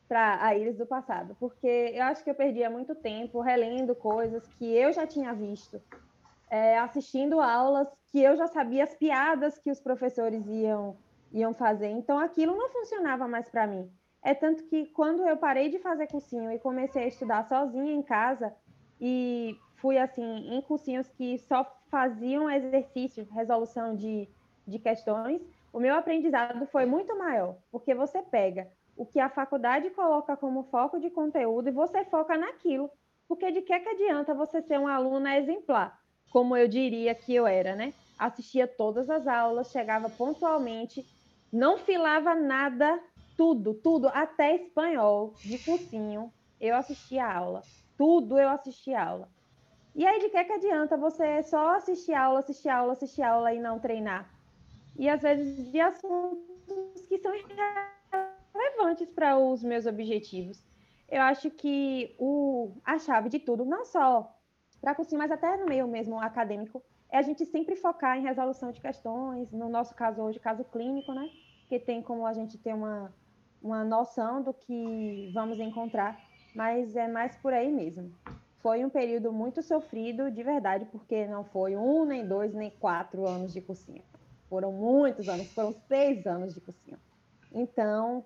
Para 0.08 0.46
a 0.46 0.56
Iris 0.56 0.78
do 0.78 0.86
passado. 0.86 1.36
Porque 1.40 1.92
eu 1.94 2.04
acho 2.04 2.24
que 2.24 2.30
eu 2.30 2.36
perdia 2.36 2.70
muito 2.70 2.96
tempo 2.96 3.42
relendo 3.42 3.94
coisas 3.94 4.46
que 4.58 4.66
eu 4.66 4.92
já 4.92 5.06
tinha 5.06 5.34
visto 5.34 5.82
é, 6.52 6.78
assistindo 6.78 7.40
aulas 7.40 7.88
que 8.12 8.22
eu 8.22 8.36
já 8.36 8.48
sabia 8.48 8.84
as 8.84 8.94
piadas 8.94 9.58
que 9.58 9.72
os 9.72 9.80
professores 9.80 10.46
iam, 10.48 10.98
iam 11.32 11.54
fazer. 11.54 11.88
Então, 11.88 12.20
aquilo 12.20 12.56
não 12.56 12.70
funcionava 12.70 13.28
mais 13.28 13.50
para 13.50 13.66
mim. 13.66 13.90
É 14.22 14.36
tanto 14.36 14.64
que 14.66 14.88
quando 14.88 15.26
eu 15.26 15.38
parei 15.38 15.70
de 15.70 15.80
fazer 15.80 16.08
cursinho 16.08 16.52
e 16.52 16.60
comecei 16.60 17.06
a 17.06 17.08
estudar 17.08 17.44
sozinha 17.46 17.94
em 17.94 18.04
casa, 18.04 18.54
e 19.00 19.58
fui 19.78 19.98
assim, 19.98 20.56
em 20.56 20.62
cursinhos 20.62 21.08
que 21.10 21.40
só 21.40 21.66
faziam 21.90 22.50
exercício, 22.50 23.28
resolução 23.32 23.96
de, 23.96 24.30
de 24.68 24.78
questões, 24.78 25.42
o 25.74 25.80
meu 25.80 25.96
aprendizado 25.96 26.68
foi 26.68 26.86
muito 26.86 27.18
maior, 27.18 27.56
porque 27.72 27.96
você 27.96 28.22
pega 28.22 28.70
o 28.96 29.06
que 29.06 29.20
a 29.20 29.30
faculdade 29.30 29.90
coloca 29.92 30.36
como 30.38 30.64
foco 30.66 31.00
de 31.00 31.10
conteúdo 31.10 31.70
e 31.70 31.72
você 31.72 32.04
foca 32.06 32.38
naquilo. 32.38 32.92
Porque 33.28 33.50
de 33.52 33.62
que, 33.62 33.80
que 33.80 33.90
adianta 33.90 34.34
você 34.34 34.62
ser 34.62 34.78
uma 34.78 34.94
aluna 34.94 35.38
exemplar 35.38 36.01
como 36.32 36.56
eu 36.56 36.68
diria 36.68 37.14
que 37.14 37.36
eu 37.36 37.46
era, 37.46 37.76
né? 37.76 37.94
Assistia 38.18 38.68
todas 38.68 39.10
as 39.10 39.28
aulas, 39.28 39.72
chegava 39.72 40.10
pontualmente, 40.10 41.06
não 41.52 41.78
filava 41.78 42.34
nada, 42.34 43.00
tudo, 43.36 43.74
tudo, 43.74 44.08
até 44.08 44.56
espanhol, 44.56 45.34
de 45.44 45.58
cursinho, 45.60 46.32
eu 46.60 46.76
assistia 46.76 47.26
a 47.26 47.38
aula. 47.38 47.62
Tudo 47.98 48.40
eu 48.40 48.50
assistia 48.50 49.00
a 49.00 49.06
aula. 49.06 49.30
E 49.94 50.06
aí, 50.06 50.20
de 50.22 50.30
que, 50.30 50.44
que 50.44 50.54
adianta 50.54 50.96
você 50.96 51.44
só 51.44 51.76
assistir 51.76 52.14
aula, 52.14 52.40
assistir 52.40 52.70
aula, 52.70 52.94
assistir 52.94 53.22
aula 53.22 53.54
e 53.54 53.60
não 53.60 53.80
treinar? 53.80 54.30
E 54.98 55.10
às 55.10 55.22
vezes 55.22 55.70
de 55.70 55.80
assuntos 55.80 57.02
que 57.10 57.18
são 57.18 57.34
relevantes 58.54 59.10
para 59.10 59.38
os 59.38 59.62
meus 59.62 59.86
objetivos. 59.86 60.64
Eu 61.10 61.22
acho 61.22 61.50
que 61.50 62.16
o, 62.18 62.72
a 62.86 62.98
chave 62.98 63.28
de 63.28 63.40
tudo, 63.40 63.66
não 63.66 63.84
só 63.84 64.34
para 64.82 64.96
cursinho, 64.96 65.20
mas 65.20 65.32
até 65.32 65.56
no 65.58 65.68
meio 65.68 65.88
mesmo 65.88 66.20
acadêmico, 66.20 66.84
é 67.12 67.18
a 67.18 67.22
gente 67.22 67.46
sempre 67.46 67.76
focar 67.76 68.18
em 68.18 68.24
resolução 68.24 68.72
de 68.72 68.82
questões, 68.82 69.52
no 69.52 69.70
nosso 69.70 69.94
caso 69.94 70.22
hoje, 70.22 70.40
caso 70.40 70.64
clínico, 70.64 71.14
né? 71.14 71.30
Que 71.70 71.80
tem 71.80 72.02
como 72.02 72.26
a 72.26 72.34
gente 72.34 72.58
ter 72.58 72.74
uma, 72.74 73.14
uma 73.62 73.84
noção 73.84 74.42
do 74.42 74.54
que 74.54 75.30
vamos 75.34 75.60
encontrar, 75.60 76.20
mas 76.56 76.96
é 76.96 77.08
mais 77.08 77.36
por 77.36 77.54
aí 77.54 77.72
mesmo. 77.72 78.12
Foi 78.60 78.84
um 78.86 78.90
período 78.90 79.32
muito 79.32 79.62
sofrido, 79.62 80.32
de 80.32 80.44
verdade, 80.44 80.86
porque 80.86 81.28
não 81.28 81.44
foi 81.44 81.76
um, 81.76 82.06
nem 82.06 82.26
dois, 82.28 82.54
nem 82.54 82.70
quatro 82.72 83.28
anos 83.28 83.54
de 83.54 83.62
cursinho. 83.62 84.04
Foram 84.50 84.72
muitos 84.72 85.28
anos, 85.28 85.52
foram 85.54 85.74
seis 85.88 86.26
anos 86.28 86.54
de 86.54 86.62
cursinho. 86.62 86.98
Então, 87.52 88.26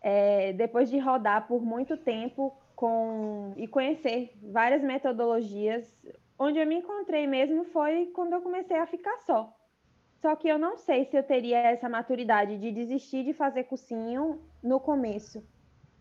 é, 0.00 0.52
depois 0.52 0.90
de 0.90 0.98
rodar 0.98 1.46
por 1.46 1.62
muito 1.62 1.96
tempo 1.96 2.54
com 2.74 3.52
e 3.56 3.66
conhecer 3.66 4.32
várias 4.42 4.82
metodologias, 4.82 5.84
onde 6.38 6.58
eu 6.58 6.66
me 6.66 6.76
encontrei 6.76 7.26
mesmo 7.26 7.64
foi 7.64 8.06
quando 8.14 8.32
eu 8.32 8.42
comecei 8.42 8.78
a 8.78 8.86
ficar 8.86 9.18
só. 9.18 9.54
Só 10.20 10.34
que 10.34 10.48
eu 10.48 10.58
não 10.58 10.76
sei 10.76 11.04
se 11.04 11.16
eu 11.16 11.22
teria 11.22 11.58
essa 11.58 11.88
maturidade 11.88 12.58
de 12.58 12.72
desistir 12.72 13.24
de 13.24 13.32
fazer 13.32 13.64
cursinho 13.64 14.40
no 14.62 14.80
começo, 14.80 15.44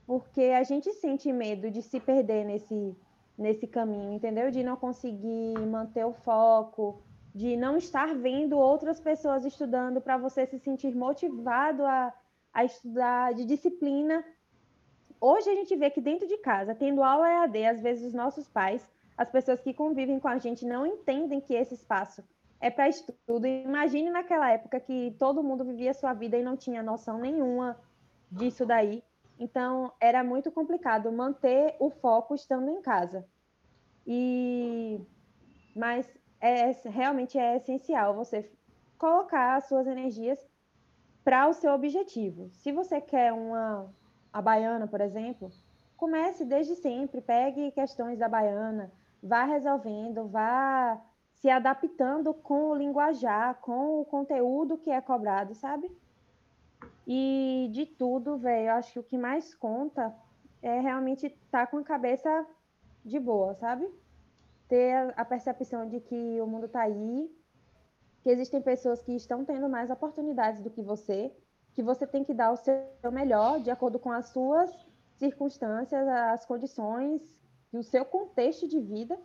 porque 0.08 0.42
a 0.42 0.63
gente 0.63 0.92
sente 0.94 1.32
medo 1.32 1.70
de 1.70 1.82
se 1.82 2.00
perder 2.00 2.46
nesse 2.46 2.96
nesse 3.38 3.68
caminho, 3.68 4.13
entendeu? 4.13 4.51
De 4.51 4.63
não 4.63 4.75
conseguir 4.75 5.58
manter 5.60 6.06
o 6.06 6.13
foco, 6.13 7.01
de 7.34 7.58
não 7.58 7.77
estar 7.77 8.13
vendo 8.13 8.58
outras 8.58 9.00
pessoas 9.00 9.44
estudando 9.44 10.00
para 10.00 10.18
você 10.18 10.46
se 10.46 10.60
sentir 10.60 10.96
motivado 10.96 11.84
a, 11.84 12.13
a 12.53 12.63
estudar 12.63 13.34
de 13.34 13.46
disciplina. 13.46 14.24
Hoje 15.25 15.50
a 15.50 15.56
gente 15.56 15.74
vê 15.77 15.89
que 15.89 16.01
dentro 16.01 16.27
de 16.27 16.36
casa, 16.39 16.75
tendo 16.75 17.01
aula 17.01 17.30
EAD, 17.30 17.65
às 17.65 17.80
vezes 17.80 18.08
os 18.08 18.13
nossos 18.13 18.46
pais, 18.50 18.86
as 19.18 19.32
pessoas 19.32 19.62
que 19.62 19.74
convivem 19.74 20.20
com 20.20 20.27
a 20.27 20.38
gente 20.38 20.65
não 20.65 20.86
entendem 20.86 21.39
que 21.39 21.53
esse 21.53 21.75
espaço 21.75 22.22
é 22.60 22.70
para 22.70 22.89
estudo. 22.89 23.48
Imagine 23.48 24.10
naquela 24.10 24.51
época 24.51 24.82
que 24.82 25.15
todo 25.18 25.42
mundo 25.42 25.63
vivia 25.63 25.94
sua 25.94 26.13
vida 26.13 26.38
e 26.38 26.44
não 26.44 26.58
tinha 26.58 26.84
noção 26.84 27.18
nenhuma 27.20 27.80
disso 28.30 28.65
daí. 28.65 29.01
Então, 29.39 29.94
era 29.98 30.25
muito 30.25 30.51
complicado 30.51 31.10
manter 31.10 31.74
o 31.80 31.89
foco 31.89 32.36
estando 32.36 32.70
em 32.70 32.82
casa. 32.82 33.25
E 34.06 35.00
mas 35.74 36.06
é, 36.42 36.72
realmente 36.89 37.38
é 37.38 37.56
essencial 37.56 38.13
você 38.13 38.51
colocar 38.98 39.56
as 39.56 39.70
suas 39.70 39.88
energias 39.88 40.38
para 41.24 41.48
o 41.48 41.53
seu 41.53 41.72
objetivo. 41.72 42.50
Se 42.50 42.74
você 42.74 43.00
quer 43.00 43.32
uma 43.32 43.89
a 44.34 44.42
baiana, 44.42 44.88
por 44.88 45.00
exemplo, 45.00 45.52
comece 45.96 46.44
desde 46.44 46.75
sempre, 46.75 47.22
pegue 47.22 47.72
questões 47.72 48.18
da 48.18 48.28
baiana, 48.28 48.92
vá 49.22 49.44
resolvendo, 49.44 50.28
vá 50.28 51.00
se 51.36 51.50
adaptando 51.50 52.34
com 52.34 52.70
o 52.70 52.75
linguajar, 52.75 53.56
com 53.62 54.02
o 54.02 54.06
conteúdo 54.06 54.78
que 54.78 54.90
é 54.90 55.00
cobrado, 55.00 55.54
sabe? 55.54 55.90
E 57.06 57.70
de 57.72 57.86
tudo, 57.86 58.38
velho, 58.38 58.72
acho 58.72 58.94
que 58.94 59.00
o 59.00 59.04
que 59.04 59.18
mais 59.18 59.54
conta 59.54 60.13
é 60.62 60.80
realmente 60.80 61.28
estar 61.28 61.66
tá 61.66 61.68
com 61.68 61.78
a 61.78 61.84
cabeça 61.84 62.48
de 63.04 63.20
boa, 63.20 63.54
sabe? 63.56 63.88
Ter 64.68 65.13
a 65.16 65.25
percepção 65.25 65.88
de 65.88 66.00
que 66.00 66.42
o 66.42 66.48
mundo 66.48 66.66
está 66.66 66.82
aí, 66.82 67.30
que 68.22 68.30
existem 68.30 68.62
pessoas 68.62 69.02
que 69.02 69.13
estão 69.13 69.44
tendo 69.44 69.68
mais 69.68 69.90
oportunidades 69.92 70.62
do 70.62 70.70
que 70.70 70.82
você, 70.82 71.32
que 71.74 71.84
você 71.84 72.06
tem 72.06 72.24
que 72.24 72.34
dar 72.34 72.51
o 72.51 72.58
seu 72.58 73.12
melhor 73.12 73.60
de 73.60 73.70
acordo 73.70 74.00
com 74.00 74.12
as 74.12 74.30
suas 74.30 74.70
circunstâncias, 75.18 76.08
as 76.08 76.46
condições 76.46 77.22
e 77.72 77.77
o 77.77 77.84
seu 77.84 78.06
contexto 78.06 78.68
de 78.68 78.80
vida 78.80 79.18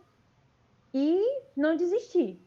e 0.93 1.21
não 1.55 1.75
desistir. 1.75 2.41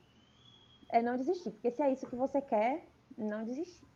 É 0.89 1.01
não 1.01 1.17
desistir, 1.17 1.51
porque 1.51 1.71
se 1.71 1.83
é 1.83 1.93
isso 1.93 2.07
que 2.07 2.17
você 2.17 2.41
quer, 2.41 2.87
não 3.17 3.45
desistir. 3.45 3.87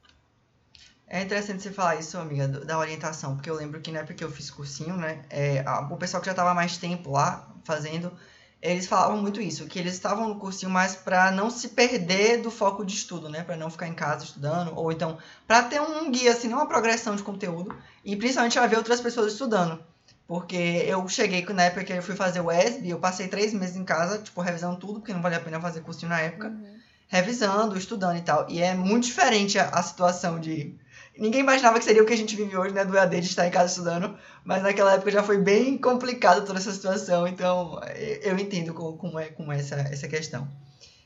É 1.09 1.23
interessante 1.23 1.63
você 1.63 1.71
falar 1.71 1.97
isso, 1.97 2.19
amiga, 2.19 2.49
da 2.49 2.79
orientação, 2.79 3.37
porque 3.37 3.49
eu 3.49 3.55
lembro 3.55 3.81
que 3.81 3.93
na 3.93 4.01
época 4.01 4.15
que 4.15 4.25
eu 4.25 4.31
fiz 4.31 4.51
cursinho, 4.51 4.97
né, 4.97 5.25
é, 5.31 5.61
a, 5.61 5.81
o 5.83 5.97
pessoal 5.97 6.21
que 6.21 6.27
já 6.27 6.33
estava 6.33 6.53
mais 6.53 6.79
tempo 6.79 7.13
lá 7.13 7.55
fazendo, 7.65 8.13
eles 8.61 8.87
falavam 8.87 9.19
muito 9.19 9.41
isso, 9.41 9.67
que 9.67 9.79
eles 9.79 9.93
estavam 9.93 10.29
no 10.29 10.37
cursinho 10.37 10.71
mais 10.71 10.97
para 10.97 11.31
não 11.31 11.51
se 11.51 11.69
perder 11.69 12.41
do 12.41 12.51
foco 12.51 12.85
de 12.85 12.95
estudo, 12.95 13.29
né, 13.29 13.43
para 13.43 13.57
não 13.57 13.71
ficar 13.71 13.87
em 13.87 13.95
casa 13.95 14.25
estudando, 14.25 14.73
ou 14.75 14.91
então 14.91 15.19
para 15.47 15.63
ter 15.63 15.81
um 15.81 16.11
guia, 16.11 16.33
assim, 16.33 16.49
uma 16.53 16.67
progressão 16.67 17.15
de 17.15 17.23
conteúdo, 17.23 17.77
e 18.05 18.17
principalmente 18.17 18.59
para 18.59 18.67
ver 18.67 18.77
outras 18.77 19.01
pessoas 19.01 19.33
estudando. 19.33 19.79
Porque 20.27 20.57
eu 20.57 21.07
cheguei 21.09 21.45
na 21.55 21.65
época 21.65 21.85
que 21.85 21.93
eu 21.93 22.03
fui 22.03 22.17
fazer 22.17 22.41
o 22.41 22.51
ESB, 22.51 22.89
eu 22.89 22.99
passei 22.99 23.29
três 23.29 23.53
meses 23.55 23.77
em 23.77 23.85
casa, 23.85 24.19
tipo, 24.19 24.41
revisando 24.41 24.77
tudo, 24.77 24.95
porque 24.99 25.13
não 25.13 25.23
valia 25.23 25.39
a 25.39 25.41
pena 25.41 25.61
fazer 25.61 25.83
cursinho 25.83 26.11
na 26.11 26.21
época. 26.21 26.49
Uhum. 26.49 26.77
Revisando, 27.09 27.79
estudando 27.79 28.17
e 28.17 28.23
tal. 28.23 28.51
E 28.51 28.61
é 28.61 28.75
muito 28.75 29.05
diferente 29.05 29.57
a, 29.57 29.69
a 29.69 29.81
situação 29.81 30.41
de 30.41 30.75
Ninguém 31.19 31.41
imaginava 31.41 31.79
que 31.79 31.85
seria 31.85 32.03
o 32.03 32.07
que 32.07 32.13
a 32.13 32.17
gente 32.17 32.37
vive 32.37 32.57
hoje, 32.57 32.75
né? 32.75 32.85
Do 32.85 32.97
EAD 32.97 33.21
de 33.21 33.27
estar 33.27 33.47
em 33.47 33.51
casa 33.51 33.73
estudando. 33.73 34.17
Mas 34.45 34.63
naquela 34.63 34.95
época 34.95 35.11
já 35.11 35.23
foi 35.23 35.39
bem 35.39 35.79
complicado 35.79 36.45
toda 36.45 36.59
essa 36.59 36.73
situação. 36.73 37.27
Então, 37.27 37.81
eu 38.23 38.39
entendo 38.39 38.75
como, 38.75 39.19
é, 39.19 39.27
como 39.27 39.53
é 39.53 39.59
essa, 39.59 39.77
essa 39.77 40.07
questão. 40.07 40.47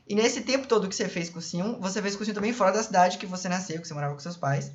E 0.07 0.15
nesse 0.15 0.41
tempo 0.41 0.67
todo 0.67 0.89
que 0.89 0.95
você 0.95 1.09
fez 1.09 1.31
cursinho, 1.31 1.79
você 1.81 2.03
fez 2.03 2.17
cursinho 2.17 2.35
também 2.35 2.53
fora 2.53 2.73
da 2.73 2.83
cidade 2.83 3.17
que 3.17 3.27
você 3.27 3.49
nasceu, 3.49 3.81
que 3.81 3.87
você 3.87 3.95
morava 3.95 4.13
com 4.15 4.21
seus 4.21 4.37
pais. 4.37 4.73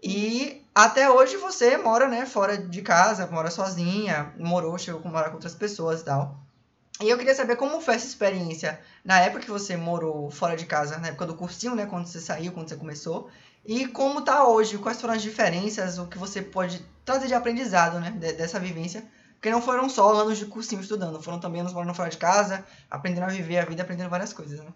E 0.00 0.62
até 0.72 1.10
hoje 1.10 1.36
você 1.36 1.76
mora, 1.76 2.06
né, 2.06 2.24
fora 2.24 2.56
de 2.56 2.80
casa, 2.82 3.26
mora 3.26 3.50
sozinha, 3.50 4.32
morou, 4.38 4.78
chegou 4.78 5.00
a 5.04 5.08
morar 5.08 5.30
com 5.30 5.34
outras 5.34 5.54
pessoas 5.54 6.00
e 6.00 6.04
tal. 6.04 6.38
E 7.00 7.08
eu 7.08 7.18
queria 7.18 7.34
saber 7.34 7.56
como 7.56 7.80
foi 7.80 7.94
essa 7.94 8.06
experiência 8.06 8.80
na 9.04 9.20
época 9.20 9.44
que 9.44 9.50
você 9.50 9.76
morou 9.76 10.30
fora 10.30 10.56
de 10.56 10.66
casa, 10.66 10.98
na 10.98 11.08
época 11.08 11.26
do 11.26 11.34
cursinho, 11.34 11.74
né, 11.74 11.86
quando 11.86 12.06
você 12.06 12.20
saiu, 12.20 12.52
quando 12.52 12.68
você 12.68 12.76
começou, 12.76 13.28
e 13.68 13.86
como 13.86 14.22
tá 14.22 14.48
hoje, 14.48 14.78
quais 14.78 14.98
foram 14.98 15.12
as 15.12 15.20
diferenças, 15.20 15.98
o 15.98 16.06
que 16.06 16.16
você 16.16 16.40
pode 16.40 16.82
trazer 17.04 17.26
de 17.26 17.34
aprendizado, 17.34 18.00
né, 18.00 18.10
dessa 18.12 18.58
vivência. 18.58 19.04
Porque 19.34 19.50
não 19.50 19.60
foram 19.60 19.90
só 19.90 20.10
anos 20.14 20.38
de 20.38 20.46
cursinho 20.46 20.80
estudando, 20.80 21.22
foram 21.22 21.38
também 21.38 21.60
anos 21.60 21.74
morando 21.74 21.92
fora 21.92 22.08
de 22.08 22.16
casa, 22.16 22.64
aprendendo 22.90 23.24
a 23.24 23.28
viver 23.28 23.58
a 23.58 23.66
vida, 23.66 23.82
aprendendo 23.82 24.08
várias 24.08 24.32
coisas, 24.32 24.58
né? 24.58 24.72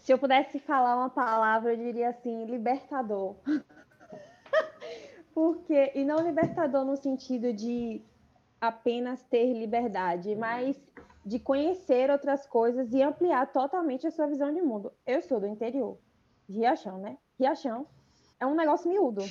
Se 0.00 0.12
eu 0.12 0.18
pudesse 0.18 0.58
falar 0.58 0.96
uma 0.96 1.08
palavra, 1.08 1.72
eu 1.72 1.76
diria 1.76 2.08
assim, 2.08 2.44
libertador. 2.46 3.36
Porque, 5.32 5.92
e 5.94 6.04
não 6.04 6.18
libertador 6.18 6.84
no 6.84 6.96
sentido 6.96 7.52
de 7.52 8.02
apenas 8.60 9.22
ter 9.22 9.52
liberdade, 9.52 10.34
mas 10.34 10.76
de 11.24 11.38
conhecer 11.38 12.10
outras 12.10 12.44
coisas 12.46 12.92
e 12.92 13.00
ampliar 13.00 13.46
totalmente 13.52 14.08
a 14.08 14.10
sua 14.10 14.26
visão 14.26 14.52
de 14.52 14.60
mundo. 14.60 14.92
Eu 15.06 15.22
sou 15.22 15.38
do 15.38 15.46
interior. 15.46 15.96
Riachão, 16.48 16.98
né? 16.98 17.18
Riachão 17.38 17.86
é 18.38 18.46
um 18.46 18.54
negócio 18.54 18.90
miúdo. 18.90 19.22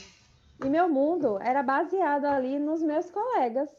E 0.63 0.69
meu 0.69 0.87
mundo 0.89 1.39
era 1.41 1.61
baseado 1.61 2.25
ali 2.25 2.59
nos 2.59 2.81
meus 2.81 3.09
colegas, 3.09 3.69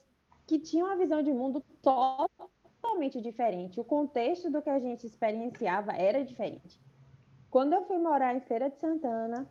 que 0.47 0.59
tinham 0.59 0.89
uma 0.89 0.97
visão 0.97 1.23
de 1.23 1.33
mundo 1.33 1.63
totalmente 1.83 3.21
diferente. 3.21 3.81
O 3.81 3.85
contexto 3.85 4.51
do 4.51 4.61
que 4.61 4.71
a 4.71 4.79
gente 4.79 5.07
experienciava 5.07 5.93
era 5.93 6.25
diferente. 6.25 6.81
Quando 7.51 7.73
eu 7.73 7.83
fui 7.85 7.99
morar 7.99 8.35
em 8.35 8.41
Feira 8.41 8.69
de 8.69 8.77
Santana, 8.79 9.49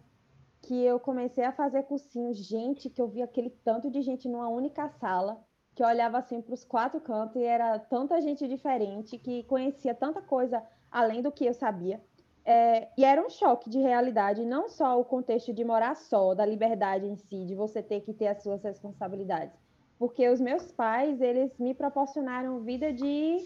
que 0.61 0.83
eu 0.83 0.99
comecei 0.99 1.43
a 1.43 1.51
fazer 1.51 1.83
cursinho, 1.83 2.33
gente, 2.33 2.89
que 2.89 3.01
eu 3.01 3.07
via 3.07 3.25
aquele 3.25 3.49
tanto 3.49 3.89
de 3.89 4.01
gente 4.01 4.29
numa 4.29 4.47
única 4.47 4.89
sala, 4.89 5.43
que 5.75 5.83
olhava 5.83 6.17
assim 6.19 6.41
para 6.41 6.53
os 6.53 6.63
quatro 6.63 7.01
cantos 7.01 7.35
e 7.35 7.43
era 7.43 7.79
tanta 7.79 8.21
gente 8.21 8.47
diferente, 8.47 9.17
que 9.17 9.43
conhecia 9.43 9.95
tanta 9.95 10.21
coisa 10.21 10.63
além 10.91 11.21
do 11.21 11.31
que 11.31 11.45
eu 11.45 11.53
sabia. 11.53 12.01
É, 12.45 12.89
e 12.97 13.05
era 13.05 13.25
um 13.25 13.29
choque 13.29 13.69
de 13.69 13.79
realidade, 13.79 14.45
não 14.45 14.67
só 14.67 14.99
o 14.99 15.05
contexto 15.05 15.53
de 15.53 15.63
morar 15.63 15.95
só, 15.95 16.33
da 16.35 16.45
liberdade 16.45 17.05
em 17.05 17.15
si, 17.15 17.45
de 17.45 17.55
você 17.55 17.81
ter 17.81 18.01
que 18.01 18.13
ter 18.13 18.27
as 18.27 18.43
suas 18.43 18.61
responsabilidades. 18.63 19.57
Porque 19.97 20.27
os 20.27 20.41
meus 20.41 20.71
pais, 20.71 21.21
eles 21.21 21.57
me 21.57 21.73
proporcionaram 21.73 22.59
vida 22.59 22.91
de 22.91 23.37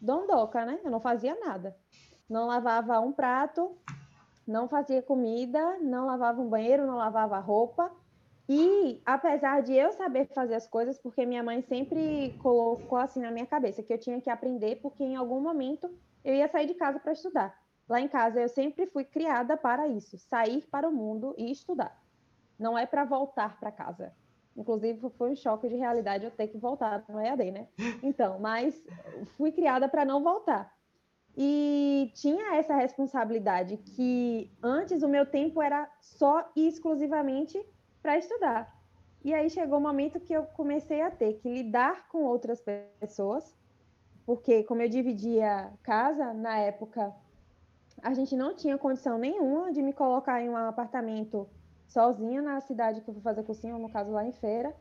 dondoca, 0.00 0.64
né? 0.64 0.78
Eu 0.84 0.90
não 0.90 1.00
fazia 1.00 1.34
nada. 1.40 1.76
Não 2.28 2.46
lavava 2.46 3.00
um 3.00 3.12
prato, 3.12 3.76
não 4.46 4.68
fazia 4.68 5.02
comida, 5.02 5.78
não 5.80 6.06
lavava 6.06 6.40
um 6.40 6.48
banheiro, 6.48 6.86
não 6.86 6.96
lavava 6.96 7.38
roupa. 7.38 7.90
E 8.48 9.00
apesar 9.04 9.62
de 9.62 9.72
eu 9.72 9.92
saber 9.92 10.26
fazer 10.26 10.54
as 10.54 10.68
coisas, 10.68 10.98
porque 10.98 11.24
minha 11.24 11.42
mãe 11.42 11.62
sempre 11.62 12.38
colocou 12.42 12.98
assim 12.98 13.20
na 13.20 13.30
minha 13.30 13.46
cabeça 13.46 13.82
que 13.82 13.92
eu 13.92 13.98
tinha 13.98 14.20
que 14.20 14.28
aprender, 14.28 14.76
porque 14.82 15.02
em 15.02 15.16
algum 15.16 15.40
momento 15.40 15.90
eu 16.22 16.34
ia 16.34 16.46
sair 16.48 16.66
de 16.66 16.74
casa 16.74 17.00
para 17.00 17.12
estudar. 17.12 17.63
Lá 17.88 18.00
em 18.00 18.08
casa 18.08 18.40
eu 18.40 18.48
sempre 18.48 18.86
fui 18.86 19.04
criada 19.04 19.56
para 19.56 19.86
isso, 19.88 20.18
sair 20.18 20.66
para 20.70 20.88
o 20.88 20.92
mundo 20.92 21.34
e 21.36 21.50
estudar. 21.50 22.02
Não 22.58 22.78
é 22.78 22.86
para 22.86 23.04
voltar 23.04 23.58
para 23.58 23.70
casa. 23.70 24.12
Inclusive 24.56 25.10
foi 25.10 25.32
um 25.32 25.36
choque 25.36 25.68
de 25.68 25.76
realidade 25.76 26.24
eu 26.24 26.30
ter 26.30 26.48
que 26.48 26.58
voltar 26.58 27.04
no 27.08 27.20
EAD, 27.20 27.50
né? 27.50 27.68
Então, 28.02 28.38
mas 28.38 28.80
fui 29.36 29.50
criada 29.50 29.88
para 29.88 30.04
não 30.04 30.22
voltar. 30.22 30.72
E 31.36 32.12
tinha 32.14 32.54
essa 32.54 32.76
responsabilidade 32.76 33.76
que 33.76 34.50
antes 34.62 35.02
o 35.02 35.08
meu 35.08 35.26
tempo 35.26 35.60
era 35.60 35.90
só 36.00 36.48
e 36.54 36.68
exclusivamente 36.68 37.60
para 38.00 38.16
estudar. 38.16 38.72
E 39.24 39.34
aí 39.34 39.50
chegou 39.50 39.78
o 39.78 39.80
um 39.80 39.82
momento 39.82 40.20
que 40.20 40.32
eu 40.32 40.44
comecei 40.44 41.00
a 41.00 41.10
ter 41.10 41.34
que 41.34 41.48
lidar 41.48 42.08
com 42.08 42.24
outras 42.24 42.62
pessoas, 43.00 43.56
porque 44.24 44.62
como 44.64 44.82
eu 44.82 44.88
dividia 44.88 45.72
casa, 45.82 46.32
na 46.32 46.58
época 46.58 47.12
a 48.02 48.14
gente 48.14 48.36
não 48.36 48.54
tinha 48.54 48.78
condição 48.78 49.18
nenhuma 49.18 49.72
de 49.72 49.82
me 49.82 49.92
colocar 49.92 50.40
em 50.42 50.48
um 50.48 50.56
apartamento 50.56 51.48
sozinha 51.86 52.42
na 52.42 52.60
cidade 52.60 53.00
que 53.00 53.08
eu 53.08 53.14
vou 53.14 53.22
fazer 53.22 53.42
cursinho, 53.44 53.78
no 53.78 53.88
caso 53.88 54.10
lá 54.10 54.24
em 54.26 54.32
Feira. 54.32 54.74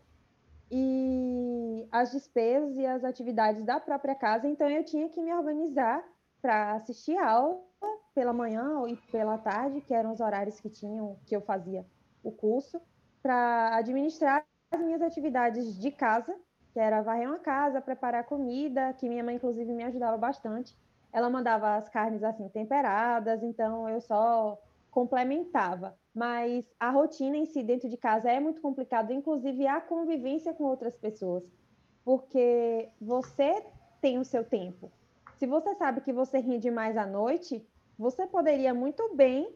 E 0.72 1.88
as 1.92 2.12
despesas 2.12 2.76
e 2.78 2.86
as 2.86 3.04
atividades 3.04 3.64
da 3.64 3.80
própria 3.80 4.16
casa, 4.16 4.48
então 4.48 4.70
eu 4.70 4.84
tinha 4.84 5.10
que 5.10 5.22
me 5.22 5.34
organizar 5.34 6.04
para 6.42 6.74
assistir 6.74 7.18
aula 7.18 7.62
pela 8.14 8.34
manhã 8.34 8.86
e 8.88 8.96
pela 9.12 9.38
tarde, 9.38 9.82
que 9.82 9.94
eram 9.94 10.12
os 10.12 10.20
horários 10.20 10.60
que 10.60 10.70
tinham 10.70 11.18
que 11.26 11.36
eu 11.36 11.42
fazia 11.42 11.86
o 12.24 12.32
curso. 12.32 12.82
para 13.22 13.76
administrar 13.78 14.46
as 14.72 14.82
minhas 14.82 15.02
atividades 15.02 15.78
de 15.80 15.92
casa, 15.92 16.36
que 16.74 16.80
era 16.80 17.02
varrer 17.02 17.28
uma 17.30 17.40
casa, 17.40 17.82
preparar 17.82 18.26
comida, 18.26 18.94
que 18.94 19.08
minha 19.08 19.24
mãe 19.24 19.36
inclusive 19.36 19.72
me 19.74 19.84
ajudava 19.84 20.18
bastante. 20.18 20.76
Ela 21.14 21.30
mandava 21.30 21.76
as 21.76 21.88
carnes 21.88 22.24
assim 22.24 22.50
temperadas, 22.50 23.44
então 23.44 23.88
eu 23.88 24.02
só 24.02 24.60
complementava. 24.90 25.96
Mas 26.14 26.66
a 26.80 26.90
rotina 26.90 27.38
em 27.38 27.46
si 27.46 27.64
dentro 27.64 27.88
de 27.88 27.98
casa 27.98 28.32
é 28.32 28.40
muito 28.40 28.60
complicado, 28.60 29.14
inclusive 29.14 29.68
a 29.68 29.80
convivência 29.80 30.54
com 30.54 30.64
outras 30.64 30.98
pessoas, 30.98 31.44
porque 32.04 32.90
você 33.00 33.64
tem 34.02 34.18
o 34.18 34.26
seu 34.26 34.44
tempo. 34.44 34.92
Se 35.38 35.46
você 35.46 35.76
sabe 35.76 36.02
que 36.02 36.12
você 36.12 36.40
rende 36.40 36.70
mais 36.72 36.98
à 36.98 37.06
noite, 37.06 37.66
você 37.98 38.26
poderia 38.26 38.74
muito 38.74 39.16
bem 39.16 39.56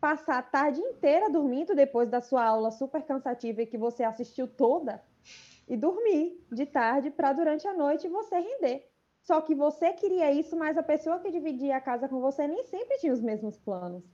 passar 0.00 0.38
a 0.38 0.42
tarde 0.42 0.80
inteira 0.80 1.30
dormindo 1.30 1.74
depois 1.74 2.08
da 2.08 2.20
sua 2.20 2.44
aula 2.44 2.70
super 2.70 3.02
cansativa 3.02 3.62
e 3.62 3.66
que 3.66 3.78
você 3.78 4.02
assistiu 4.02 4.46
toda 4.46 5.02
e 5.68 5.76
dormir 5.76 6.38
de 6.52 6.64
tarde 6.66 7.10
para 7.10 7.32
durante 7.32 7.66
a 7.66 7.74
noite 7.74 8.08
você 8.08 8.38
render. 8.38 8.88
Só 9.26 9.40
que 9.40 9.56
você 9.56 9.92
queria 9.92 10.30
isso, 10.30 10.56
mas 10.56 10.78
a 10.78 10.84
pessoa 10.84 11.18
que 11.18 11.32
dividia 11.32 11.76
a 11.76 11.80
casa 11.80 12.08
com 12.08 12.20
você 12.20 12.46
nem 12.46 12.62
sempre 12.64 12.96
tinha 12.98 13.12
os 13.12 13.20
mesmos 13.20 13.58
planos. 13.58 14.04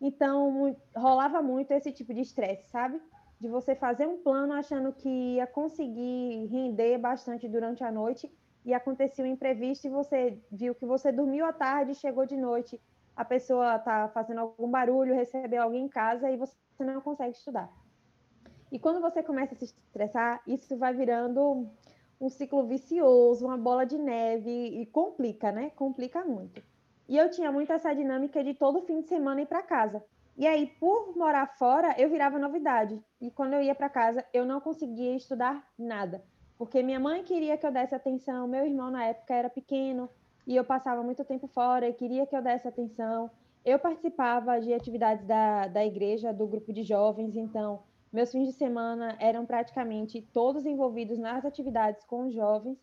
Então, 0.00 0.74
rolava 0.96 1.42
muito 1.42 1.72
esse 1.72 1.92
tipo 1.92 2.14
de 2.14 2.22
estresse, 2.22 2.70
sabe? 2.70 2.98
De 3.38 3.48
você 3.48 3.74
fazer 3.74 4.08
um 4.08 4.22
plano 4.22 4.54
achando 4.54 4.90
que 4.94 5.34
ia 5.36 5.46
conseguir 5.46 6.46
render 6.46 6.96
bastante 6.96 7.46
durante 7.46 7.84
a 7.84 7.92
noite 7.92 8.32
e 8.64 8.72
acontecia 8.72 9.22
um 9.22 9.28
imprevisto 9.28 9.86
e 9.86 9.90
você 9.90 10.42
viu 10.50 10.74
que 10.74 10.86
você 10.86 11.12
dormiu 11.12 11.44
à 11.44 11.52
tarde, 11.52 11.94
chegou 11.94 12.24
de 12.24 12.38
noite, 12.38 12.80
a 13.14 13.26
pessoa 13.26 13.76
está 13.76 14.08
fazendo 14.08 14.40
algum 14.40 14.70
barulho, 14.70 15.14
recebeu 15.14 15.62
alguém 15.62 15.84
em 15.84 15.88
casa 15.88 16.30
e 16.30 16.36
você 16.38 16.54
não 16.80 17.02
consegue 17.02 17.36
estudar. 17.36 17.70
E 18.70 18.78
quando 18.78 19.02
você 19.02 19.22
começa 19.22 19.54
a 19.54 19.58
se 19.58 19.66
estressar, 19.66 20.40
isso 20.46 20.78
vai 20.78 20.94
virando 20.94 21.68
um 22.22 22.28
ciclo 22.28 22.64
vicioso, 22.64 23.44
uma 23.44 23.58
bola 23.58 23.84
de 23.84 23.98
neve 23.98 24.80
e 24.80 24.86
complica, 24.86 25.50
né? 25.50 25.72
Complica 25.74 26.24
muito. 26.24 26.62
E 27.08 27.18
eu 27.18 27.28
tinha 27.28 27.50
muito 27.50 27.72
essa 27.72 27.92
dinâmica 27.92 28.44
de 28.44 28.54
todo 28.54 28.80
fim 28.82 29.00
de 29.00 29.08
semana 29.08 29.42
ir 29.42 29.46
para 29.46 29.60
casa. 29.60 30.00
E 30.38 30.46
aí, 30.46 30.68
por 30.78 31.16
morar 31.16 31.48
fora, 31.58 31.94
eu 31.98 32.08
virava 32.08 32.38
novidade. 32.38 32.98
E 33.20 33.28
quando 33.28 33.54
eu 33.54 33.62
ia 33.62 33.74
para 33.74 33.88
casa, 33.88 34.24
eu 34.32 34.44
não 34.44 34.60
conseguia 34.60 35.16
estudar 35.16 35.68
nada. 35.76 36.22
Porque 36.56 36.80
minha 36.80 37.00
mãe 37.00 37.24
queria 37.24 37.58
que 37.58 37.66
eu 37.66 37.72
desse 37.72 37.92
atenção, 37.92 38.46
meu 38.46 38.64
irmão 38.64 38.88
na 38.88 39.04
época 39.04 39.34
era 39.34 39.50
pequeno 39.50 40.08
e 40.46 40.54
eu 40.54 40.64
passava 40.64 41.02
muito 41.02 41.24
tempo 41.24 41.48
fora 41.48 41.88
e 41.88 41.92
queria 41.92 42.24
que 42.24 42.36
eu 42.36 42.40
desse 42.40 42.68
atenção. 42.68 43.32
Eu 43.64 43.80
participava 43.80 44.60
de 44.60 44.72
atividades 44.72 45.26
da, 45.26 45.66
da 45.66 45.84
igreja, 45.84 46.32
do 46.32 46.46
grupo 46.46 46.72
de 46.72 46.84
jovens, 46.84 47.36
então 47.36 47.82
meus 48.12 48.30
fins 48.30 48.46
de 48.46 48.52
semana 48.52 49.16
eram 49.18 49.46
praticamente 49.46 50.20
todos 50.32 50.66
envolvidos 50.66 51.18
nas 51.18 51.44
atividades 51.44 52.04
com 52.04 52.26
os 52.26 52.34
jovens, 52.34 52.78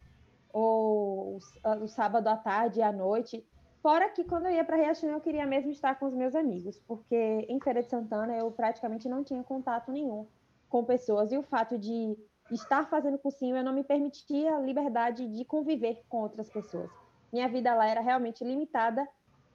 ou 0.51 1.37
o 1.63 1.87
sábado 1.87 2.27
à 2.27 2.35
tarde 2.35 2.79
e 2.79 2.83
à 2.83 2.91
noite. 2.91 3.45
Fora 3.81 4.09
que 4.09 4.23
quando 4.23 4.47
eu 4.47 4.51
ia 4.51 4.65
para 4.65 4.77
Riachão 4.77 5.09
eu 5.09 5.21
queria 5.21 5.45
mesmo 5.45 5.71
estar 5.71 5.95
com 5.99 6.07
os 6.07 6.15
meus 6.15 6.33
amigos, 6.33 6.79
porque 6.87 7.45
em 7.47 7.59
Feira 7.61 7.83
de 7.83 7.89
Santana 7.89 8.35
eu 8.35 8.51
praticamente 8.51 9.07
não 9.07 9.23
tinha 9.23 9.43
contato 9.43 9.91
nenhum 9.91 10.27
com 10.67 10.83
pessoas. 10.83 11.31
E 11.31 11.37
o 11.37 11.43
fato 11.43 11.77
de 11.77 12.17
estar 12.51 12.89
fazendo 12.89 13.19
cursinho 13.19 13.55
eu 13.55 13.63
não 13.63 13.73
me 13.73 13.83
permitia 13.83 14.55
a 14.55 14.59
liberdade 14.59 15.27
de 15.27 15.45
conviver 15.45 16.03
com 16.09 16.21
outras 16.21 16.49
pessoas. 16.49 16.89
Minha 17.31 17.47
vida 17.47 17.73
lá 17.75 17.87
era 17.87 18.01
realmente 18.01 18.43
limitada 18.43 19.07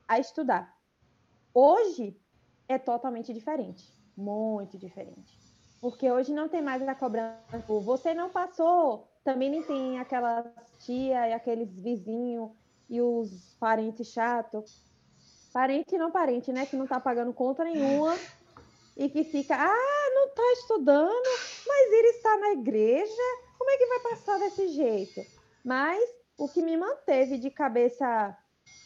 a 0.07 0.21
estudar. 0.21 0.73
Hoje 1.53 2.17
é 2.69 2.79
totalmente 2.79 3.35
diferente, 3.35 3.85
muito 4.17 4.79
diferente 4.79 5.44
porque 5.85 6.11
hoje 6.11 6.33
não 6.33 6.49
tem 6.49 6.63
mais 6.63 6.81
a 6.89 6.95
cobrança. 6.95 7.37
Você 7.69 8.15
não 8.15 8.31
passou, 8.31 9.07
também 9.23 9.51
nem 9.51 9.63
tem 9.63 9.99
aquelas 9.99 10.47
tia 10.79 11.29
e 11.29 11.35
aqueles 11.35 11.69
vizinhos 11.79 12.53
e 12.89 13.03
os 13.03 13.55
parentes 13.61 14.07
chatos. 14.07 14.83
Parente 15.53 15.99
não 15.99 16.11
parente, 16.11 16.51
né? 16.55 16.65
Que 16.65 16.75
não 16.75 16.87
tá 16.87 16.99
pagando 16.99 17.35
conta 17.35 17.65
nenhuma 17.65 18.17
e 18.97 19.11
que 19.11 19.25
fica, 19.25 19.57
ah, 19.57 20.11
não 20.15 20.31
tá 20.31 20.53
estudando, 20.55 21.29
mas 21.67 21.93
ele 21.93 22.09
está 22.09 22.35
na 22.39 22.53
igreja, 22.53 23.23
como 23.59 23.71
é 23.71 23.77
que 23.77 23.87
vai 23.87 24.01
passar 24.01 24.39
desse 24.39 24.69
jeito? 24.69 25.21
Mas 25.63 26.03
o 26.39 26.49
que 26.49 26.63
me 26.63 26.79
manteve 26.79 27.37
de 27.37 27.51
cabeça 27.51 28.35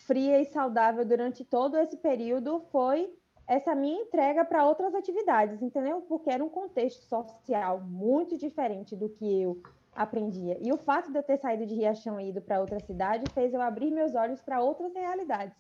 fria 0.04 0.40
e 0.40 0.46
saudável 0.46 1.04
durante 1.04 1.44
todo 1.44 1.78
esse 1.78 1.96
período 1.96 2.58
foi 2.72 3.08
essa 3.48 3.74
minha 3.74 4.02
entrega 4.02 4.44
para 4.44 4.66
outras 4.66 4.94
atividades, 4.94 5.62
entendeu? 5.62 6.02
Porque 6.02 6.30
era 6.30 6.44
um 6.44 6.50
contexto 6.50 7.02
social 7.04 7.80
muito 7.80 8.36
diferente 8.36 8.94
do 8.94 9.08
que 9.08 9.42
eu 9.42 9.62
aprendia. 9.94 10.58
E 10.60 10.70
o 10.70 10.76
fato 10.76 11.10
de 11.10 11.18
eu 11.18 11.22
ter 11.22 11.38
saído 11.38 11.64
de 11.64 11.74
Riachão 11.74 12.20
e 12.20 12.28
ido 12.28 12.42
para 12.42 12.60
outra 12.60 12.78
cidade 12.78 13.24
fez 13.32 13.54
eu 13.54 13.62
abrir 13.62 13.90
meus 13.90 14.14
olhos 14.14 14.42
para 14.42 14.60
outras 14.60 14.92
realidades. 14.94 15.56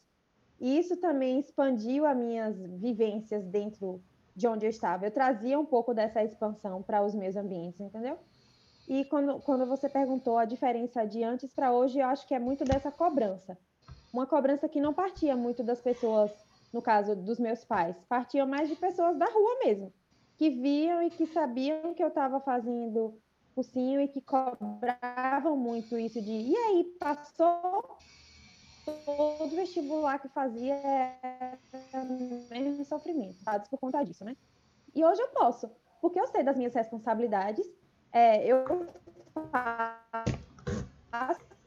E 0.60 0.78
isso 0.78 0.98
também 0.98 1.40
expandiu 1.40 2.04
as 2.04 2.16
minhas 2.16 2.60
vivências 2.78 3.46
dentro 3.46 4.02
de 4.36 4.46
onde 4.46 4.66
eu 4.66 4.70
estava. 4.70 5.06
Eu 5.06 5.10
trazia 5.10 5.58
um 5.58 5.64
pouco 5.64 5.94
dessa 5.94 6.22
expansão 6.22 6.82
para 6.82 7.02
os 7.02 7.14
meus 7.14 7.36
ambientes, 7.36 7.80
entendeu? 7.80 8.18
E 8.86 9.04
quando, 9.06 9.40
quando 9.40 9.64
você 9.64 9.88
perguntou 9.88 10.36
a 10.36 10.44
diferença 10.44 11.06
de 11.06 11.24
antes 11.24 11.52
para 11.54 11.72
hoje, 11.72 11.98
eu 11.98 12.06
acho 12.06 12.26
que 12.26 12.34
é 12.34 12.38
muito 12.38 12.64
dessa 12.64 12.90
cobrança. 12.90 13.56
Uma 14.12 14.26
cobrança 14.26 14.68
que 14.68 14.80
não 14.80 14.92
partia 14.92 15.36
muito 15.36 15.62
das 15.62 15.80
pessoas 15.80 16.30
no 16.72 16.82
caso 16.82 17.16
dos 17.16 17.38
meus 17.38 17.64
pais, 17.64 17.96
partiam 18.08 18.46
mais 18.46 18.68
de 18.68 18.76
pessoas 18.76 19.16
da 19.16 19.26
rua 19.26 19.58
mesmo, 19.64 19.92
que 20.36 20.50
viam 20.50 21.02
e 21.02 21.10
que 21.10 21.26
sabiam 21.26 21.94
que 21.94 22.02
eu 22.02 22.08
estava 22.08 22.40
fazendo 22.40 23.18
cursinho 23.54 24.00
e 24.00 24.08
que 24.08 24.20
cobravam 24.20 25.56
muito 25.56 25.98
isso 25.98 26.22
de 26.22 26.30
e 26.30 26.56
aí, 26.56 26.84
passou 26.98 27.98
todo 28.84 29.56
vestibular 29.56 30.18
que 30.18 30.28
fazia 30.28 30.80
mesmo 32.50 32.84
sofrimento, 32.84 33.38
por 33.68 33.78
conta 33.78 34.02
disso, 34.04 34.24
né? 34.24 34.36
E 34.94 35.04
hoje 35.04 35.20
eu 35.20 35.28
posso, 35.28 35.70
porque 36.00 36.20
eu 36.20 36.26
sei 36.28 36.42
das 36.42 36.56
minhas 36.56 36.74
responsabilidades, 36.74 37.66
é, 38.12 38.46
eu 38.46 38.64
faço 41.10 41.57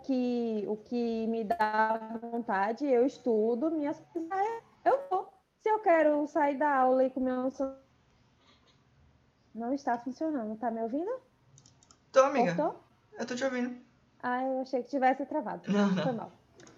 que, 0.00 0.64
o 0.66 0.76
que 0.76 1.26
me 1.26 1.44
dá 1.44 2.18
vontade, 2.20 2.86
eu 2.86 3.06
estudo, 3.06 3.70
minhas 3.70 3.98
coisas, 4.12 4.30
eu 4.84 5.00
vou. 5.08 5.32
Se 5.62 5.68
eu 5.68 5.78
quero 5.80 6.26
sair 6.26 6.56
da 6.56 6.74
aula 6.74 7.04
e 7.04 7.10
comer 7.10 7.32
um 7.32 7.50
não 9.54 9.74
está 9.74 9.98
funcionando, 9.98 10.56
tá 10.56 10.70
me 10.70 10.80
ouvindo? 10.80 11.10
Tô, 12.12 12.20
amiga. 12.20 12.54
Voltou? 12.54 12.80
Eu 13.18 13.26
tô 13.26 13.34
te 13.34 13.44
ouvindo. 13.44 13.76
Ah, 14.22 14.44
eu 14.44 14.60
achei 14.60 14.82
que 14.82 14.88
tivesse 14.88 15.26
travado. 15.26 15.70
Não, 15.70 15.90
não. 15.90 16.02
Foi 16.02 16.12
mal. 16.12 16.32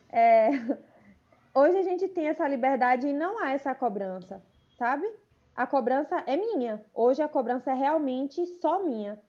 É... 0.09 0.51
Hoje 1.55 1.77
a 1.79 1.83
gente 1.83 2.09
tem 2.09 2.29
essa 2.29 2.49
liberdade 2.49 3.07
e 3.07 3.13
não 3.13 3.39
há 3.39 3.51
essa 3.51 3.75
cobrança, 3.75 4.43
sabe? 4.79 5.07
A 5.55 5.67
cobrança 5.67 6.23
é 6.27 6.35
minha. 6.35 6.83
Hoje 6.95 7.23
a 7.23 7.29
cobrança 7.29 7.73
é 7.73 7.75
realmente 7.75 8.45
só 8.59 8.83
minha 8.83 9.21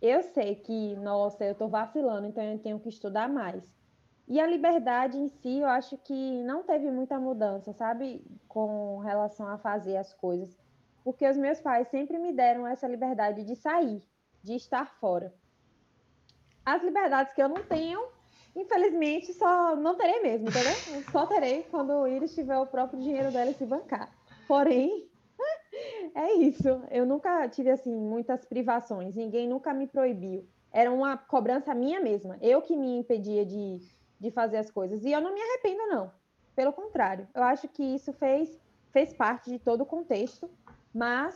eu 0.00 0.22
sei 0.22 0.54
que, 0.54 0.94
nossa, 0.96 1.44
eu 1.44 1.52
estou 1.52 1.68
vacilando, 1.68 2.26
então 2.26 2.42
eu 2.42 2.58
tenho 2.58 2.78
que 2.78 2.88
estudar 2.88 3.28
mais. 3.28 3.64
E 4.28 4.38
a 4.38 4.46
liberdade 4.46 5.16
em 5.16 5.28
si, 5.28 5.60
eu 5.60 5.66
acho 5.66 5.96
que 5.98 6.42
não 6.42 6.62
teve 6.62 6.90
muita 6.90 7.18
mudança, 7.18 7.72
sabe, 7.72 8.22
com 8.46 8.98
relação 8.98 9.48
a 9.48 9.58
fazer 9.58 9.96
as 9.96 10.12
coisas. 10.12 10.56
Porque 11.02 11.26
os 11.26 11.36
meus 11.36 11.60
pais 11.60 11.88
sempre 11.88 12.18
me 12.18 12.32
deram 12.32 12.66
essa 12.66 12.86
liberdade 12.86 13.42
de 13.42 13.56
sair, 13.56 14.02
de 14.42 14.54
estar 14.54 14.86
fora. 15.00 15.34
As 16.64 16.82
liberdades 16.82 17.32
que 17.32 17.42
eu 17.42 17.48
não 17.48 17.64
tenho, 17.64 18.06
infelizmente, 18.54 19.32
só 19.32 19.74
não 19.74 19.96
terei 19.96 20.20
mesmo, 20.20 20.48
entendeu? 20.50 20.74
Só 21.10 21.24
terei 21.24 21.62
quando 21.62 21.90
o 21.92 22.06
Iris 22.06 22.34
tiver 22.34 22.58
o 22.58 22.66
próprio 22.66 23.00
dinheiro 23.00 23.32
dela 23.32 23.52
se 23.54 23.64
bancar. 23.64 24.12
Porém, 24.46 25.08
é 26.14 26.34
isso. 26.34 26.68
Eu 26.90 27.06
nunca 27.06 27.48
tive 27.48 27.70
assim 27.70 27.94
muitas 27.94 28.44
privações. 28.44 29.14
Ninguém 29.14 29.48
nunca 29.48 29.72
me 29.72 29.86
proibiu. 29.86 30.46
Era 30.72 30.92
uma 30.92 31.16
cobrança 31.16 31.74
minha 31.74 32.00
mesma. 32.00 32.38
Eu 32.40 32.60
que 32.62 32.76
me 32.76 32.98
impedia 32.98 33.44
de, 33.44 33.78
de 34.20 34.30
fazer 34.30 34.58
as 34.58 34.70
coisas. 34.70 35.04
E 35.04 35.12
eu 35.12 35.20
não 35.20 35.34
me 35.34 35.40
arrependo, 35.40 35.86
não. 35.88 36.12
Pelo 36.54 36.72
contrário. 36.72 37.26
Eu 37.34 37.42
acho 37.42 37.68
que 37.68 37.82
isso 37.82 38.12
fez, 38.12 38.58
fez 38.92 39.12
parte 39.12 39.50
de 39.50 39.58
todo 39.58 39.82
o 39.82 39.86
contexto. 39.86 40.50
Mas 40.94 41.34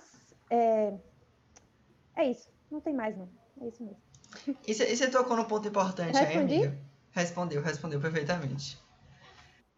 é, 0.50 0.92
é 2.16 2.24
isso. 2.30 2.50
Não 2.70 2.80
tem 2.80 2.94
mais, 2.94 3.16
não. 3.16 3.28
É 3.60 3.68
isso 3.68 3.82
mesmo. 3.82 4.00
E 4.66 4.74
você 4.74 5.10
tocou 5.10 5.36
num 5.36 5.44
ponto 5.44 5.68
importante 5.68 6.18
Respondi? 6.18 6.54
aí, 6.54 6.64
amiga? 6.64 6.78
Respondeu, 7.12 7.62
respondeu 7.62 8.00
perfeitamente. 8.00 8.81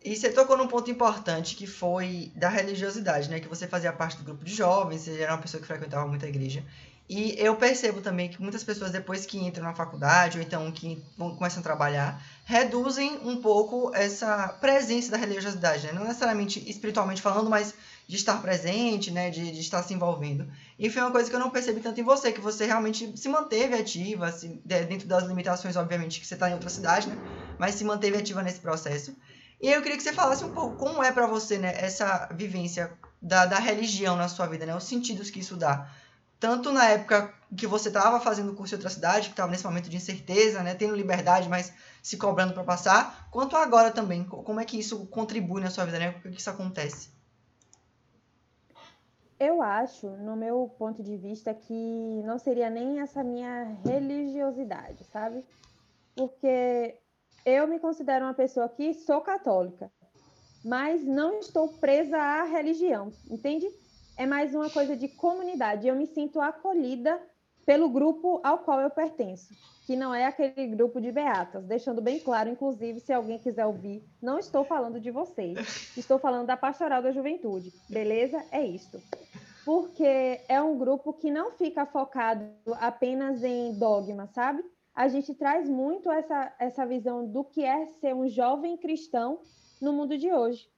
E 0.05 0.15
você 0.15 0.29
tocou 0.29 0.55
num 0.55 0.69
ponto 0.69 0.91
importante 0.91 1.57
que 1.57 1.67
foi 1.67 2.31
da 2.37 2.51
religiosidade, 2.51 3.31
né? 3.31 3.41
Que 3.41 3.49
você 3.49 3.67
fazia 3.67 3.91
parte 3.91 4.19
do 4.19 4.25
grupo 4.25 4.45
de 4.45 4.55
jovens, 4.55 5.01
você 5.01 5.19
era 5.19 5.33
uma 5.33 5.41
pessoa 5.41 5.59
que 5.59 5.67
frequentava 5.67 6.07
muito 6.07 6.27
a 6.27 6.29
igreja. 6.29 6.63
E 7.09 7.35
eu 7.39 7.57
percebo 7.57 8.03
também 8.03 8.29
que 8.29 8.41
muitas 8.41 8.63
pessoas, 8.63 8.91
depois 8.91 9.25
que 9.25 9.39
entram 9.39 9.65
na 9.65 9.75
faculdade, 9.75 10.39
ou 10.39 10.45
então 10.45 10.71
que 10.73 11.03
vão, 11.17 11.35
começam 11.35 11.61
a 11.61 11.63
trabalhar, 11.63 12.23
reduzem 12.45 13.19
um 13.25 13.41
pouco 13.41 13.95
essa 13.95 14.49
presença 14.61 15.11
da 15.11 15.17
religiosidade, 15.17 15.87
né? 15.87 15.93
Não 15.93 16.05
necessariamente 16.05 16.63
espiritualmente 16.69 17.23
falando, 17.23 17.49
mas 17.49 17.75
de 18.07 18.17
estar 18.17 18.43
presente, 18.43 19.11
né? 19.11 19.31
De, 19.31 19.53
de, 19.53 19.61
estar 19.61 19.83
se 19.83 19.95
envolvendo. 19.95 20.47
E 20.79 20.91
foi 20.91 21.01
uma 21.01 21.11
coisa 21.11 21.31
que 21.31 21.37
eu 21.37 21.41
não 21.41 21.49
percebi 21.49 21.81
tanto 21.81 21.99
em 21.99 22.05
você, 22.05 22.31
que 22.31 22.43
você 22.43 22.67
realmente 22.67 23.17
se 23.17 23.29
manteve 23.31 23.75
ativa, 23.75 24.27
assim, 24.27 24.61
dentro 24.67 25.09
das 25.09 25.25
limitações, 25.25 25.77
obviamente, 25.77 26.21
que 26.21 26.27
você 26.27 26.35
está 26.35 26.51
em 26.51 26.53
outra 26.53 26.69
cidade, 26.69 27.09
né? 27.09 27.17
Mas 27.59 27.75
se 27.77 27.85
manteve 27.85 28.19
ativa 28.19 28.43
nesse 28.43 28.61
processo. 28.61 29.17
E 29.61 29.69
aí 29.69 29.75
eu 29.75 29.83
queria 29.83 29.97
que 29.97 30.03
você 30.03 30.13
falasse 30.13 30.45
um 30.45 30.51
pouco 30.51 30.77
como 30.77 31.03
é 31.03 31.11
para 31.13 31.27
você, 31.27 31.59
né? 31.59 31.73
Essa 31.77 32.29
vivência 32.35 32.93
da, 33.21 33.47
da 33.47 33.59
religião 33.59 34.17
na 34.17 34.29
sua 34.29 34.47
vida, 34.47 34.67
né? 34.67 34.75
Os 34.77 34.85
sentidos 34.85 35.31
que 35.31 35.41
isso 35.41 35.57
dá 35.57 35.89
tanto 36.45 36.71
na 36.73 36.85
época 36.91 37.33
que 37.57 37.67
você 37.67 37.89
estava 37.89 38.21
fazendo 38.21 38.53
curso 38.53 38.75
em 38.75 38.77
outra 38.77 38.91
cidade, 38.91 39.29
que 39.29 39.33
estava 39.33 39.51
nesse 39.51 39.65
momento 39.65 39.89
de 39.89 39.97
incerteza, 39.97 40.63
né, 40.63 40.75
tendo 40.75 40.95
liberdade, 40.95 41.49
mas 41.49 41.73
se 42.03 42.19
cobrando 42.19 42.53
para 42.53 42.63
passar, 42.63 43.29
quanto 43.31 43.57
agora 43.57 43.91
também. 43.91 44.25
Como 44.25 44.61
é 44.61 44.65
que 44.67 44.79
isso 44.79 45.07
contribui 45.07 45.63
na 45.63 45.71
sua 45.71 45.87
vida, 45.87 45.99
né? 45.99 46.15
É 46.23 46.29
que 46.29 46.39
isso 46.39 46.51
acontece? 46.51 47.09
Eu 49.41 49.63
acho, 49.63 50.09
no 50.11 50.37
meu 50.37 50.69
ponto 50.79 51.03
de 51.03 51.17
vista, 51.17 51.55
que 51.55 52.23
não 52.27 52.39
seria 52.39 52.69
nem 52.69 53.01
essa 53.01 53.25
minha 53.25 53.79
religiosidade, 53.83 55.03
sabe? 55.05 55.43
Porque 56.15 56.95
eu 57.45 57.67
me 57.67 57.79
considero 57.79 58.25
uma 58.25 58.35
pessoa 58.35 58.69
que 58.69 58.95
sou 58.95 59.21
católica, 59.21 59.91
mas 60.65 61.05
não 61.05 61.39
estou 61.39 61.69
presa 61.69 62.17
à 62.17 62.45
religião, 62.45 63.13
entende? 63.31 63.67
é 64.17 64.27
mais 64.27 64.55
uma 64.55 64.71
coisa 64.71 64.97
de 64.97 65.09
comunidade. 65.09 65.89
Eu 65.89 65.97
me 65.97 66.07
sinto 66.07 66.41
acolhida 66.41 67.21
pelo 67.67 67.89
grupo 67.89 68.41
ao 68.45 68.59
qual 68.59 68.81
eu 68.81 68.91
pertenço, 68.91 69.49
que 69.87 69.97
não 69.97 70.15
é 70.15 70.27
aquele 70.27 70.67
grupo 70.69 71.01
de 71.01 71.11
beatas, 71.11 71.65
deixando 71.65 72.03
bem 72.03 72.19
claro, 72.19 72.51
inclusive, 72.51 73.01
se 73.01 73.13
alguém 73.13 73.39
quiser 73.39 73.65
ouvir, 73.65 74.03
não 74.21 74.39
estou 74.39 74.65
falando 74.65 75.01
de 75.01 75.11
vocês, 75.11 75.93
estou 75.97 76.19
falando 76.19 76.47
da 76.47 76.57
Pastoral 76.57 77.03
da 77.03 77.11
Juventude, 77.11 77.73
beleza? 77.89 78.45
É 78.53 78.65
isto. 78.65 79.01
Porque 79.65 80.41
é 80.47 80.61
um 80.61 80.77
grupo 80.77 81.15
que 81.15 81.31
não 81.31 81.53
fica 81.53 81.87
focado 81.87 82.45
apenas 82.79 83.43
em 83.43 83.73
dogma, 83.79 84.27
sabe? 84.35 84.63
A 84.95 85.09
gente 85.09 85.35
traz 85.35 85.69
muito 85.69 86.11
essa, 86.11 86.55
essa 86.59 86.87
visão 86.87 87.27
do 87.27 87.43
que 87.43 87.65
é 87.65 87.87
ser 87.87 88.15
um 88.15 88.29
jovem 88.29 88.77
cristão 88.77 89.41
no 89.81 89.93
mundo 89.93 90.17
de 90.17 90.33
hoje. 90.33 90.69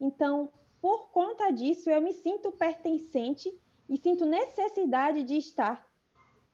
Então, 0.00 0.50
por 0.80 1.10
conta 1.10 1.50
disso, 1.50 1.88
eu 1.88 2.02
me 2.02 2.12
sinto 2.12 2.50
pertencente 2.50 3.48
e 3.88 3.96
sinto 3.96 4.26
necessidade 4.26 5.22
de 5.22 5.36
estar 5.36 5.86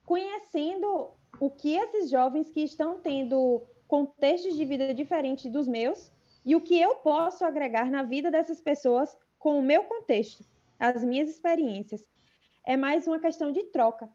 conhecendo 0.05 1.11
o 1.41 1.51
que 1.51 1.75
esses 1.75 2.11
jovens 2.11 2.51
que 2.51 2.61
estão 2.61 3.01
tendo 3.01 3.63
contextos 3.89 4.55
de 4.55 4.65
vida 4.65 4.93
diferentes 4.93 5.51
dos 5.51 5.67
meus 5.67 6.13
e 6.45 6.55
o 6.55 6.61
que 6.61 6.79
eu 6.79 6.97
posso 6.97 7.45
agregar 7.45 7.91
na 7.91 8.03
vida 8.03 8.31
dessas 8.31 8.61
pessoas 8.61 9.17
com 9.39 9.59
o 9.59 9.63
meu 9.63 9.85
contexto, 9.85 10.45
as 10.79 11.03
minhas 11.03 11.31
experiências. 11.31 12.05
É 12.67 12.77
mais 12.77 13.07
uma 13.07 13.19
questão 13.19 13.51
de 13.51 13.65
troca. 13.65 14.09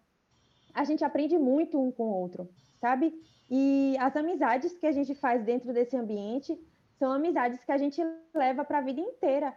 A 0.73 0.83
gente 0.83 1.03
aprende 1.03 1.37
muito 1.37 1.81
um 1.81 1.91
com 1.91 2.03
o 2.03 2.15
outro, 2.15 2.47
sabe? 2.85 3.07
E 3.49 3.95
as 3.99 4.15
amizades 4.15 4.77
que 4.77 4.85
a 4.85 4.91
gente 4.91 5.15
faz 5.15 5.43
dentro 5.43 5.73
desse 5.73 5.97
ambiente 5.97 6.51
são 6.99 7.11
amizades 7.11 7.63
que 7.63 7.71
a 7.71 7.77
gente 7.77 7.99
leva 8.33 8.63
para 8.63 8.77
a 8.77 8.81
vida 8.81 9.01
inteira. 9.01 9.49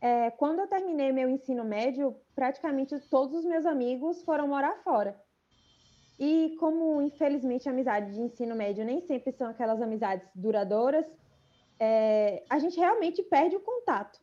É, 0.00 0.30
quando 0.32 0.58
eu 0.58 0.66
terminei 0.66 1.12
meu 1.12 1.28
ensino 1.28 1.64
médio, 1.64 2.16
praticamente 2.34 2.98
todos 3.08 3.36
os 3.38 3.44
meus 3.44 3.64
amigos 3.64 4.22
foram 4.24 4.48
morar 4.48 4.82
fora. 4.82 5.12
E 6.18 6.56
como, 6.58 7.00
infelizmente, 7.02 7.68
a 7.68 7.72
amizade 7.72 8.12
de 8.12 8.20
ensino 8.20 8.54
médio 8.56 8.84
nem 8.84 9.00
sempre 9.00 9.30
são 9.32 9.48
aquelas 9.48 9.80
amizades 9.80 10.28
duradouras, 10.34 11.06
é, 11.78 12.42
a 12.50 12.58
gente 12.58 12.76
realmente 12.78 13.22
perde 13.22 13.54
o 13.56 13.60
contato. 13.60 14.18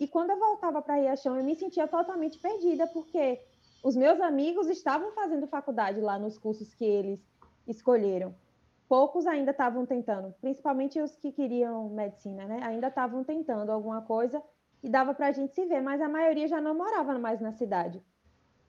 E 0.00 0.08
quando 0.08 0.30
eu 0.30 0.38
voltava 0.38 0.80
para 0.80 0.96
Riachão, 0.96 1.36
eu 1.36 1.44
me 1.44 1.54
sentia 1.54 1.86
totalmente 1.86 2.38
perdida, 2.38 2.86
porque 2.86 3.38
os 3.82 3.94
meus 3.94 4.18
amigos 4.20 4.66
estavam 4.68 5.12
fazendo 5.12 5.46
faculdade 5.46 6.00
lá 6.00 6.18
nos 6.18 6.38
cursos 6.38 6.74
que 6.74 6.84
eles 6.84 7.20
escolheram. 7.66 8.34
Poucos 8.88 9.26
ainda 9.26 9.50
estavam 9.50 9.84
tentando, 9.84 10.32
principalmente 10.40 11.00
os 11.00 11.16
que 11.16 11.32
queriam 11.32 11.88
medicina, 11.88 12.44
né? 12.46 12.60
Ainda 12.62 12.88
estavam 12.88 13.24
tentando 13.24 13.72
alguma 13.72 14.02
coisa 14.02 14.42
e 14.82 14.88
dava 14.88 15.12
para 15.12 15.26
a 15.26 15.32
gente 15.32 15.54
se 15.54 15.66
ver, 15.66 15.80
mas 15.80 16.00
a 16.00 16.08
maioria 16.08 16.46
já 16.46 16.60
não 16.60 16.74
morava 16.74 17.18
mais 17.18 17.40
na 17.40 17.52
cidade. 17.52 18.02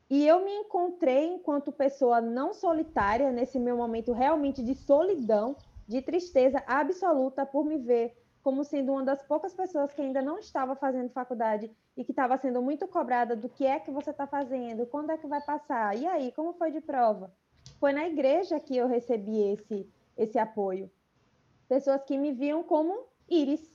E 0.10 0.26
eu 0.26 0.44
me 0.44 0.52
encontrei 0.52 1.34
enquanto 1.34 1.72
pessoa 1.72 2.22
não 2.22 2.54
solitária, 2.54 3.32
nesse 3.32 3.60
meu 3.60 3.78
momento 3.78 4.14
realmente 4.14 4.64
de 4.64 4.74
solidão, 4.74 5.56
de 5.88 6.02
tristeza 6.02 6.64
absoluta 6.66 7.46
por 7.46 7.66
me 7.66 7.78
ver 7.78 8.18
como 8.42 8.64
sendo 8.64 8.94
uma 8.94 9.04
das 9.04 9.22
poucas 9.24 9.54
pessoas 9.54 9.92
que 9.92 10.02
ainda 10.02 10.22
não 10.22 10.40
estava 10.40 10.74
fazendo 10.74 11.10
faculdade 11.10 11.70
e 11.98 12.04
que 12.06 12.14
estava 12.14 12.38
sendo 12.38 12.62
muito 12.62 12.88
cobrada 12.88 13.36
do 13.36 13.50
que 13.50 13.66
é 13.66 13.78
que 13.78 13.92
você 13.92 14.12
está 14.12 14.26
fazendo, 14.26 14.86
quando 14.86 15.12
é 15.12 15.18
que 15.18 15.28
vai 15.28 15.42
passar, 15.42 15.98
e 15.98 16.08
aí, 16.08 16.32
como 16.32 16.54
foi 16.54 16.72
de 16.72 16.80
prova? 16.80 17.30
Foi 17.80 17.94
na 17.94 18.08
igreja 18.08 18.60
que 18.60 18.76
eu 18.76 18.88
recebi 18.88 19.54
esse, 19.54 19.90
esse 20.18 20.40
apoio. 20.40 20.90
Pessoas 21.68 22.04
que 22.04 22.18
me 22.18 22.32
viam 22.32 22.64
como 22.64 23.06
Iris. 23.30 23.70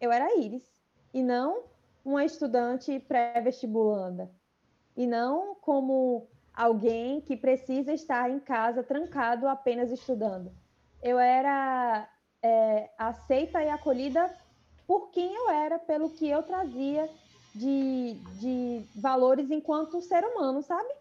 Eu 0.00 0.12
era 0.12 0.36
Iris. 0.36 0.64
E 1.12 1.22
não 1.22 1.64
uma 2.04 2.24
estudante 2.24 2.98
pré-vestibulanda 3.00 4.30
e 4.98 5.06
não 5.06 5.54
como 5.54 6.26
alguém 6.52 7.20
que 7.20 7.36
precisa 7.36 7.92
estar 7.92 8.28
em 8.28 8.40
casa 8.40 8.82
trancado 8.82 9.46
apenas 9.46 9.92
estudando. 9.92 10.50
Eu 11.00 11.20
era 11.20 12.08
é, 12.42 12.90
aceita 12.98 13.62
e 13.62 13.68
acolhida 13.68 14.34
por 14.88 15.10
quem 15.10 15.32
eu 15.32 15.50
era, 15.50 15.78
pelo 15.78 16.10
que 16.10 16.28
eu 16.28 16.42
trazia 16.42 17.08
de, 17.54 18.14
de 18.40 18.82
valores 18.96 19.52
enquanto 19.52 20.02
ser 20.02 20.24
humano, 20.24 20.62
sabe? 20.62 20.92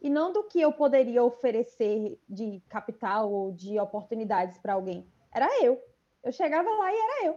E 0.00 0.10
não 0.10 0.32
do 0.32 0.44
que 0.44 0.60
eu 0.60 0.72
poderia 0.72 1.22
oferecer 1.22 2.20
de 2.28 2.62
capital 2.68 3.32
ou 3.32 3.52
de 3.52 3.78
oportunidades 3.78 4.58
para 4.58 4.74
alguém. 4.74 5.06
Era 5.34 5.48
eu. 5.64 5.80
Eu 6.22 6.32
chegava 6.32 6.68
lá 6.68 6.92
e 6.92 6.96
era 6.96 7.26
eu. 7.26 7.36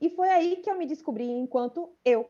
E 0.00 0.10
foi 0.10 0.28
aí 0.28 0.56
que 0.56 0.70
eu 0.70 0.78
me 0.78 0.86
descobri 0.86 1.28
enquanto 1.28 1.92
eu 2.04 2.28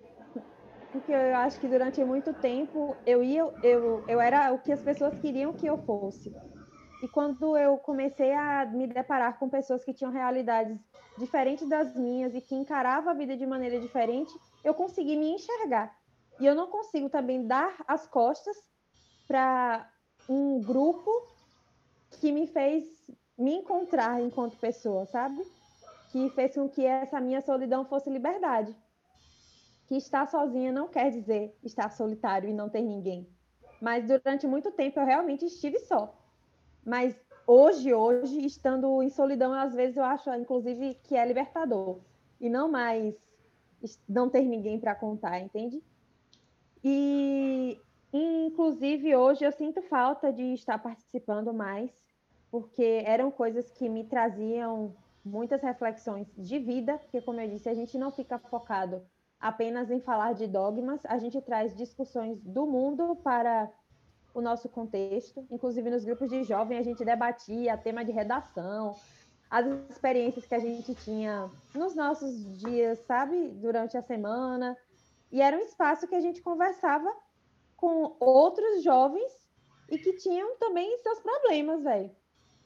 porque 0.92 1.12
eu 1.12 1.37
acho 1.37 1.61
que 1.61 1.68
durante 1.68 2.02
muito 2.04 2.33
tempo 2.35 2.96
eu 3.07 3.22
ia, 3.22 3.42
eu, 3.62 4.04
eu 4.09 4.20
era 4.20 4.52
o 4.52 4.59
que 4.59 4.72
as 4.72 4.81
pessoas 4.81 5.18
queriam 5.18 5.52
que 5.52 5.66
eu 5.66 5.78
fosse. 5.78 6.35
E 7.02 7.09
quando 7.09 7.57
eu 7.57 7.76
comecei 7.78 8.33
a 8.33 8.66
me 8.66 8.87
deparar 8.87 9.38
com 9.38 9.48
pessoas 9.48 9.85
que 9.85 9.92
tinham 9.92 10.12
realidades 10.12 10.78
diferentes 11.16 11.68
das 11.68 11.94
minhas 11.94 12.35
e 12.35 12.40
que 12.40 12.54
encaravam 12.54 13.11
a 13.11 13.14
vida 13.14 13.37
de 13.37 13.46
maneira 13.46 13.78
diferente, 13.78 14.33
eu 14.64 14.74
consegui 14.74 15.16
me 15.16 15.31
enxergar. 15.31 15.96
E 16.40 16.46
eu 16.46 16.54
não 16.54 16.68
consigo 16.68 17.09
também 17.09 17.46
dar 17.46 17.76
as 17.87 18.07
costas 18.07 18.57
para 19.29 19.88
um 20.29 20.61
grupo 20.61 21.11
que 22.21 22.33
me 22.33 22.49
fez 22.49 22.85
me 23.38 23.55
encontrar 23.55 24.21
enquanto 24.21 24.59
pessoa, 24.59 25.07
sabe? 25.07 25.41
Que 26.11 26.29
fez 26.31 26.55
com 26.55 26.69
que 26.69 26.85
essa 26.85 27.21
minha 27.21 27.41
solidão 27.41 27.85
fosse 27.85 28.11
liberdade 28.11 28.75
que 29.88 29.97
estar 29.97 30.29
sozinha 30.29 30.71
não 30.71 30.87
quer 30.87 31.11
dizer 31.11 31.57
estar 31.64 31.91
solitário 31.91 32.49
e 32.49 32.53
não 32.53 32.69
ter 32.69 32.83
ninguém. 32.83 33.27
Mas 33.81 34.07
durante 34.07 34.47
muito 34.47 34.71
tempo 34.71 35.01
eu 35.01 35.07
realmente 35.07 35.47
estive 35.47 35.79
só. 35.81 36.14
Mas 36.85 37.19
hoje, 37.47 37.95
hoje, 37.95 38.45
estando 38.45 39.03
em 39.03 39.09
solidão, 39.09 39.55
às 39.55 39.75
vezes 39.75 39.97
eu 39.97 40.05
acho, 40.05 40.33
inclusive, 40.35 40.95
que 41.05 41.17
é 41.17 41.27
libertador. 41.27 42.01
E 42.38 42.51
não 42.51 42.71
mais 42.71 43.14
não 44.07 44.29
ter 44.29 44.43
ninguém 44.43 44.79
para 44.79 44.95
contar, 44.95 45.41
entende? 45.41 45.83
E, 46.85 47.81
inclusive, 48.12 49.14
hoje 49.14 49.44
eu 49.44 49.53
sinto 49.53 49.83
falta 49.83 50.33
de 50.33 50.55
estar 50.55 50.79
participando 50.79 51.53
mais, 51.53 51.90
porque 52.51 53.03
eram 53.05 53.31
coisas 53.31 53.71
que 53.71 53.88
me 53.88 54.05
traziam 54.05 54.94
muitas 55.25 55.62
reflexões 55.62 56.27
de 56.37 56.59
vida, 56.59 56.99
porque, 56.99 57.21
como 57.21 57.40
eu 57.40 57.49
disse, 57.49 57.68
a 57.68 57.75
gente 57.75 57.99
não 57.99 58.11
fica 58.11 58.38
focado 58.38 59.03
apenas 59.40 59.90
em 59.90 60.01
falar 60.01 60.33
de 60.33 60.47
dogmas, 60.47 61.01
a 61.05 61.18
gente 61.18 61.40
traz 61.40 61.75
discussões 61.77 62.42
do 62.42 62.66
mundo 62.66 63.16
para 63.23 63.71
o 64.35 64.40
nosso 64.40 64.68
contexto. 64.68 65.47
Inclusive, 65.51 65.90
nos 65.90 66.05
grupos 66.05 66.31
de 66.31 66.42
jovem, 66.44 66.79
a 66.79 66.83
gente 66.83 67.05
debatia 67.05 67.77
tema 67.77 68.05
de 68.05 68.12
redação, 68.12 68.97
as 69.51 69.66
experiências 69.90 70.47
que 70.47 70.55
a 70.55 70.59
gente 70.59 70.94
tinha 70.94 71.51
nos 71.75 71.94
nossos 71.94 72.59
dias, 72.59 72.99
sabe, 73.07 73.49
durante 73.49 73.97
a 73.97 74.03
semana. 74.03 74.77
E 75.31 75.40
era 75.40 75.57
um 75.57 75.61
espaço 75.61 76.07
que 76.07 76.14
a 76.14 76.21
gente 76.21 76.42
conversava 76.42 77.11
com 77.79 78.14
outros 78.21 78.83
jovens 78.83 79.33
e 79.88 79.97
que 79.97 80.12
tinham 80.12 80.59
também 80.59 80.99
seus 80.99 81.21
problemas, 81.21 81.83
velho. 81.83 82.11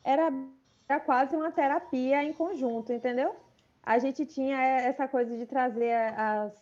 Era, 0.02 0.32
era 0.88 0.98
quase 0.98 1.36
uma 1.36 1.52
terapia 1.52 2.24
em 2.24 2.32
conjunto, 2.32 2.92
entendeu? 2.92 3.36
a 3.82 3.98
gente 3.98 4.24
tinha 4.24 4.56
essa 4.60 5.08
coisa 5.08 5.36
de 5.36 5.44
trazer 5.44 5.92
as 6.16 6.52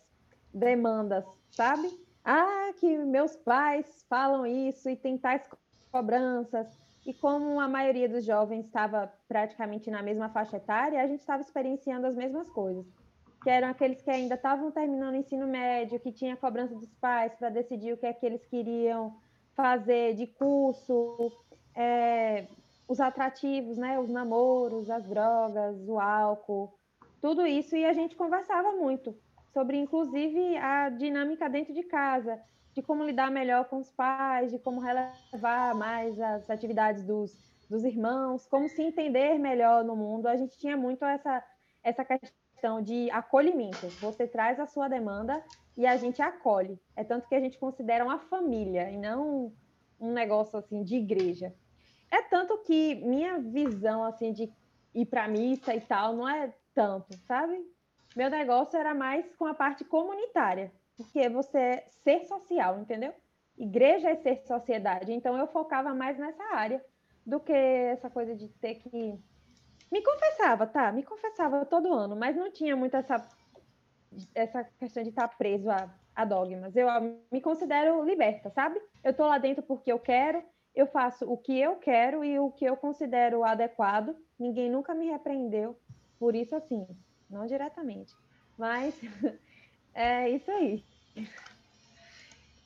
demandas, 0.53 1.23
sabe? 1.51 1.87
Ah, 2.25 2.71
que 2.79 2.97
meus 2.97 3.35
pais 3.35 4.05
falam 4.09 4.45
isso 4.45 4.89
e 4.89 4.95
tentar 4.95 5.43
cobranças. 5.91 6.67
E 7.05 7.13
como 7.13 7.59
a 7.59 7.67
maioria 7.67 8.09
dos 8.09 8.25
jovens 8.25 8.65
estava 8.65 9.11
praticamente 9.27 9.89
na 9.89 10.03
mesma 10.03 10.29
faixa 10.29 10.57
etária, 10.57 11.01
a 11.01 11.07
gente 11.07 11.19
estava 11.19 11.41
experienciando 11.41 12.07
as 12.07 12.15
mesmas 12.15 12.49
coisas. 12.49 12.85
Que 13.43 13.49
eram 13.49 13.69
aqueles 13.69 14.01
que 14.01 14.09
ainda 14.09 14.35
estavam 14.35 14.71
terminando 14.71 15.13
o 15.13 15.17
ensino 15.17 15.47
médio, 15.47 15.99
que 15.99 16.11
tinha 16.11 16.37
cobrança 16.37 16.75
dos 16.75 16.93
pais 16.95 17.33
para 17.35 17.49
decidir 17.49 17.93
o 17.93 17.97
que 17.97 18.05
é 18.05 18.13
que 18.13 18.25
eles 18.25 18.45
queriam 18.45 19.15
fazer 19.55 20.15
de 20.15 20.27
curso, 20.27 21.31
é, 21.75 22.47
os 22.87 22.99
atrativos, 22.99 23.77
né, 23.77 23.99
os 23.99 24.09
namoros, 24.09 24.89
as 24.89 25.07
drogas, 25.07 25.77
o 25.87 25.99
álcool, 25.99 26.73
tudo 27.21 27.45
isso. 27.45 27.75
E 27.75 27.85
a 27.85 27.93
gente 27.93 28.15
conversava 28.15 28.73
muito 28.73 29.15
sobre, 29.53 29.77
inclusive, 29.77 30.57
a 30.57 30.89
dinâmica 30.89 31.49
dentro 31.49 31.73
de 31.73 31.83
casa, 31.83 32.39
de 32.73 32.81
como 32.81 33.03
lidar 33.03 33.31
melhor 33.31 33.65
com 33.65 33.77
os 33.77 33.91
pais, 33.91 34.51
de 34.51 34.59
como 34.59 34.79
relevar 34.79 35.75
mais 35.75 36.19
as 36.19 36.49
atividades 36.49 37.03
dos, 37.03 37.31
dos 37.69 37.83
irmãos, 37.83 38.45
como 38.45 38.67
se 38.69 38.81
entender 38.81 39.37
melhor 39.37 39.83
no 39.83 39.95
mundo. 39.95 40.27
A 40.27 40.35
gente 40.35 40.57
tinha 40.57 40.77
muito 40.77 41.03
essa, 41.05 41.43
essa 41.83 42.05
questão 42.61 42.79
de 42.79 43.09
acolhimento. 43.09 43.87
Você 43.99 44.27
traz 44.27 44.59
a 44.59 44.67
sua 44.67 44.87
demanda 44.87 45.43
e 45.75 45.87
a 45.87 45.97
gente 45.97 46.21
acolhe. 46.21 46.79
É 46.95 47.03
tanto 47.03 47.27
que 47.27 47.33
a 47.33 47.39
gente 47.39 47.57
considera 47.57 48.05
uma 48.05 48.19
família 48.19 48.91
e 48.91 48.97
não 48.97 49.51
um 49.99 50.13
negócio 50.13 50.59
assim 50.59 50.83
de 50.83 50.95
igreja. 50.95 51.51
É 52.11 52.21
tanto 52.21 52.59
que 52.59 52.95
minha 52.95 53.39
visão 53.39 54.03
assim 54.03 54.31
de 54.31 54.51
ir 54.93 55.05
para 55.07 55.27
missa 55.27 55.73
e 55.73 55.81
tal 55.81 56.15
não 56.15 56.29
é 56.29 56.53
tanto, 56.75 57.17
sabe? 57.25 57.59
Meu 58.15 58.29
negócio 58.29 58.77
era 58.77 58.93
mais 58.93 59.25
com 59.35 59.45
a 59.45 59.55
parte 59.55 59.83
comunitária 59.83 60.71
porque 60.95 61.29
você 61.29 61.57
é 61.57 61.87
ser 62.03 62.25
social, 62.25 62.79
entendeu? 62.79 63.11
Igreja 63.57 64.11
é 64.11 64.15
ser 64.17 64.37
sociedade. 64.45 65.11
Então 65.11 65.35
eu 65.35 65.47
focava 65.47 65.95
mais 65.95 66.15
nessa 66.15 66.43
área 66.53 66.83
do 67.25 67.39
que 67.39 67.51
essa 67.51 68.07
coisa 68.09 68.35
de 68.35 68.47
ter 68.49 68.75
que. 68.75 69.19
Me 69.91 70.01
confessava, 70.01 70.65
tá? 70.65 70.91
Me 70.91 71.03
confessava 71.03 71.65
todo 71.65 71.93
ano, 71.93 72.15
mas 72.15 72.35
não 72.35 72.51
tinha 72.51 72.75
muito 72.75 72.95
essa, 72.95 73.27
essa 74.33 74.63
questão 74.79 75.03
de 75.03 75.09
estar 75.09 75.27
preso 75.27 75.69
a, 75.69 75.89
a 76.15 76.25
dogmas. 76.25 76.75
Eu 76.75 76.87
me 77.31 77.41
considero 77.41 78.03
liberta, 78.03 78.49
sabe? 78.51 78.81
Eu 79.03 79.13
tô 79.13 79.27
lá 79.27 79.37
dentro 79.37 79.63
porque 79.63 79.91
eu 79.91 79.99
quero, 79.99 80.41
eu 80.73 80.87
faço 80.87 81.29
o 81.29 81.37
que 81.37 81.59
eu 81.59 81.75
quero 81.75 82.23
e 82.23 82.39
o 82.39 82.51
que 82.51 82.65
eu 82.65 82.77
considero 82.77 83.43
adequado. 83.43 84.15
Ninguém 84.39 84.69
nunca 84.69 84.93
me 84.93 85.07
repreendeu 85.07 85.77
por 86.17 86.35
isso, 86.35 86.55
assim, 86.55 86.87
não 87.29 87.45
diretamente. 87.45 88.13
Mas 88.57 88.95
É 89.93 90.29
isso 90.29 90.49
aí. 90.49 90.83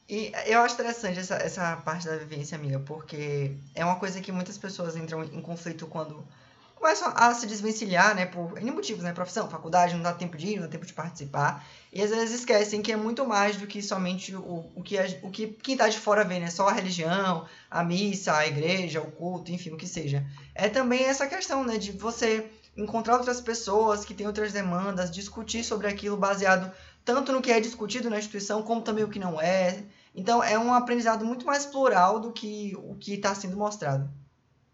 E 0.07 0.31
eu 0.45 0.61
acho 0.61 0.75
interessante 0.75 1.19
essa, 1.19 1.35
essa 1.35 1.77
parte 1.77 2.05
da 2.05 2.15
vivência, 2.17 2.55
amiga, 2.55 2.79
porque 2.79 3.55
é 3.73 3.83
uma 3.83 3.97
coisa 3.97 4.21
que 4.21 4.31
muitas 4.31 4.57
pessoas 4.57 4.95
entram 4.95 5.23
em 5.23 5.41
conflito 5.41 5.87
quando 5.87 6.23
começam 6.85 7.11
a 7.15 7.33
se 7.33 7.47
desvencilhar, 7.47 8.13
né, 8.15 8.27
por 8.27 8.59
N 8.61 8.69
motivos, 8.69 9.01
né, 9.03 9.11
profissão, 9.11 9.49
faculdade, 9.49 9.95
não 9.95 10.03
dá 10.03 10.13
tempo 10.13 10.37
de 10.37 10.49
ir, 10.49 10.55
não 10.57 10.65
dá 10.65 10.67
tempo 10.67 10.85
de 10.85 10.93
participar, 10.93 11.65
e 11.91 11.99
às 11.99 12.11
vezes 12.11 12.41
esquecem 12.41 12.79
que 12.79 12.91
é 12.91 12.95
muito 12.95 13.25
mais 13.25 13.57
do 13.57 13.65
que 13.65 13.81
somente 13.81 14.35
o, 14.35 14.71
o, 14.75 14.83
que, 14.83 14.95
a, 14.95 15.07
o 15.23 15.31
que 15.31 15.47
quem 15.47 15.75
tá 15.75 15.89
de 15.89 15.97
fora 15.97 16.23
vê, 16.23 16.39
né, 16.39 16.51
só 16.51 16.69
a 16.69 16.71
religião, 16.71 17.47
a 17.71 17.83
missa, 17.83 18.37
a 18.37 18.45
igreja, 18.45 19.01
o 19.01 19.09
culto, 19.09 19.51
enfim, 19.51 19.71
o 19.71 19.77
que 19.77 19.87
seja. 19.87 20.23
É 20.53 20.69
também 20.69 21.05
essa 21.05 21.25
questão, 21.25 21.63
né, 21.63 21.79
de 21.79 21.91
você 21.91 22.51
encontrar 22.77 23.15
outras 23.15 23.41
pessoas 23.41 24.05
que 24.05 24.13
têm 24.13 24.27
outras 24.27 24.53
demandas, 24.53 25.09
discutir 25.09 25.63
sobre 25.63 25.87
aquilo 25.87 26.15
baseado 26.15 26.71
tanto 27.03 27.31
no 27.31 27.41
que 27.41 27.51
é 27.51 27.59
discutido 27.59 28.11
na 28.11 28.19
instituição, 28.19 28.61
como 28.61 28.83
também 28.83 29.03
o 29.03 29.09
que 29.09 29.17
não 29.17 29.41
é. 29.41 29.83
Então, 30.13 30.43
é 30.43 30.57
um 30.57 30.71
aprendizado 30.71 31.25
muito 31.25 31.47
mais 31.47 31.65
plural 31.65 32.19
do 32.19 32.31
que 32.31 32.75
o 32.77 32.93
que 32.95 33.15
está 33.15 33.33
sendo 33.33 33.57
mostrado. 33.57 34.07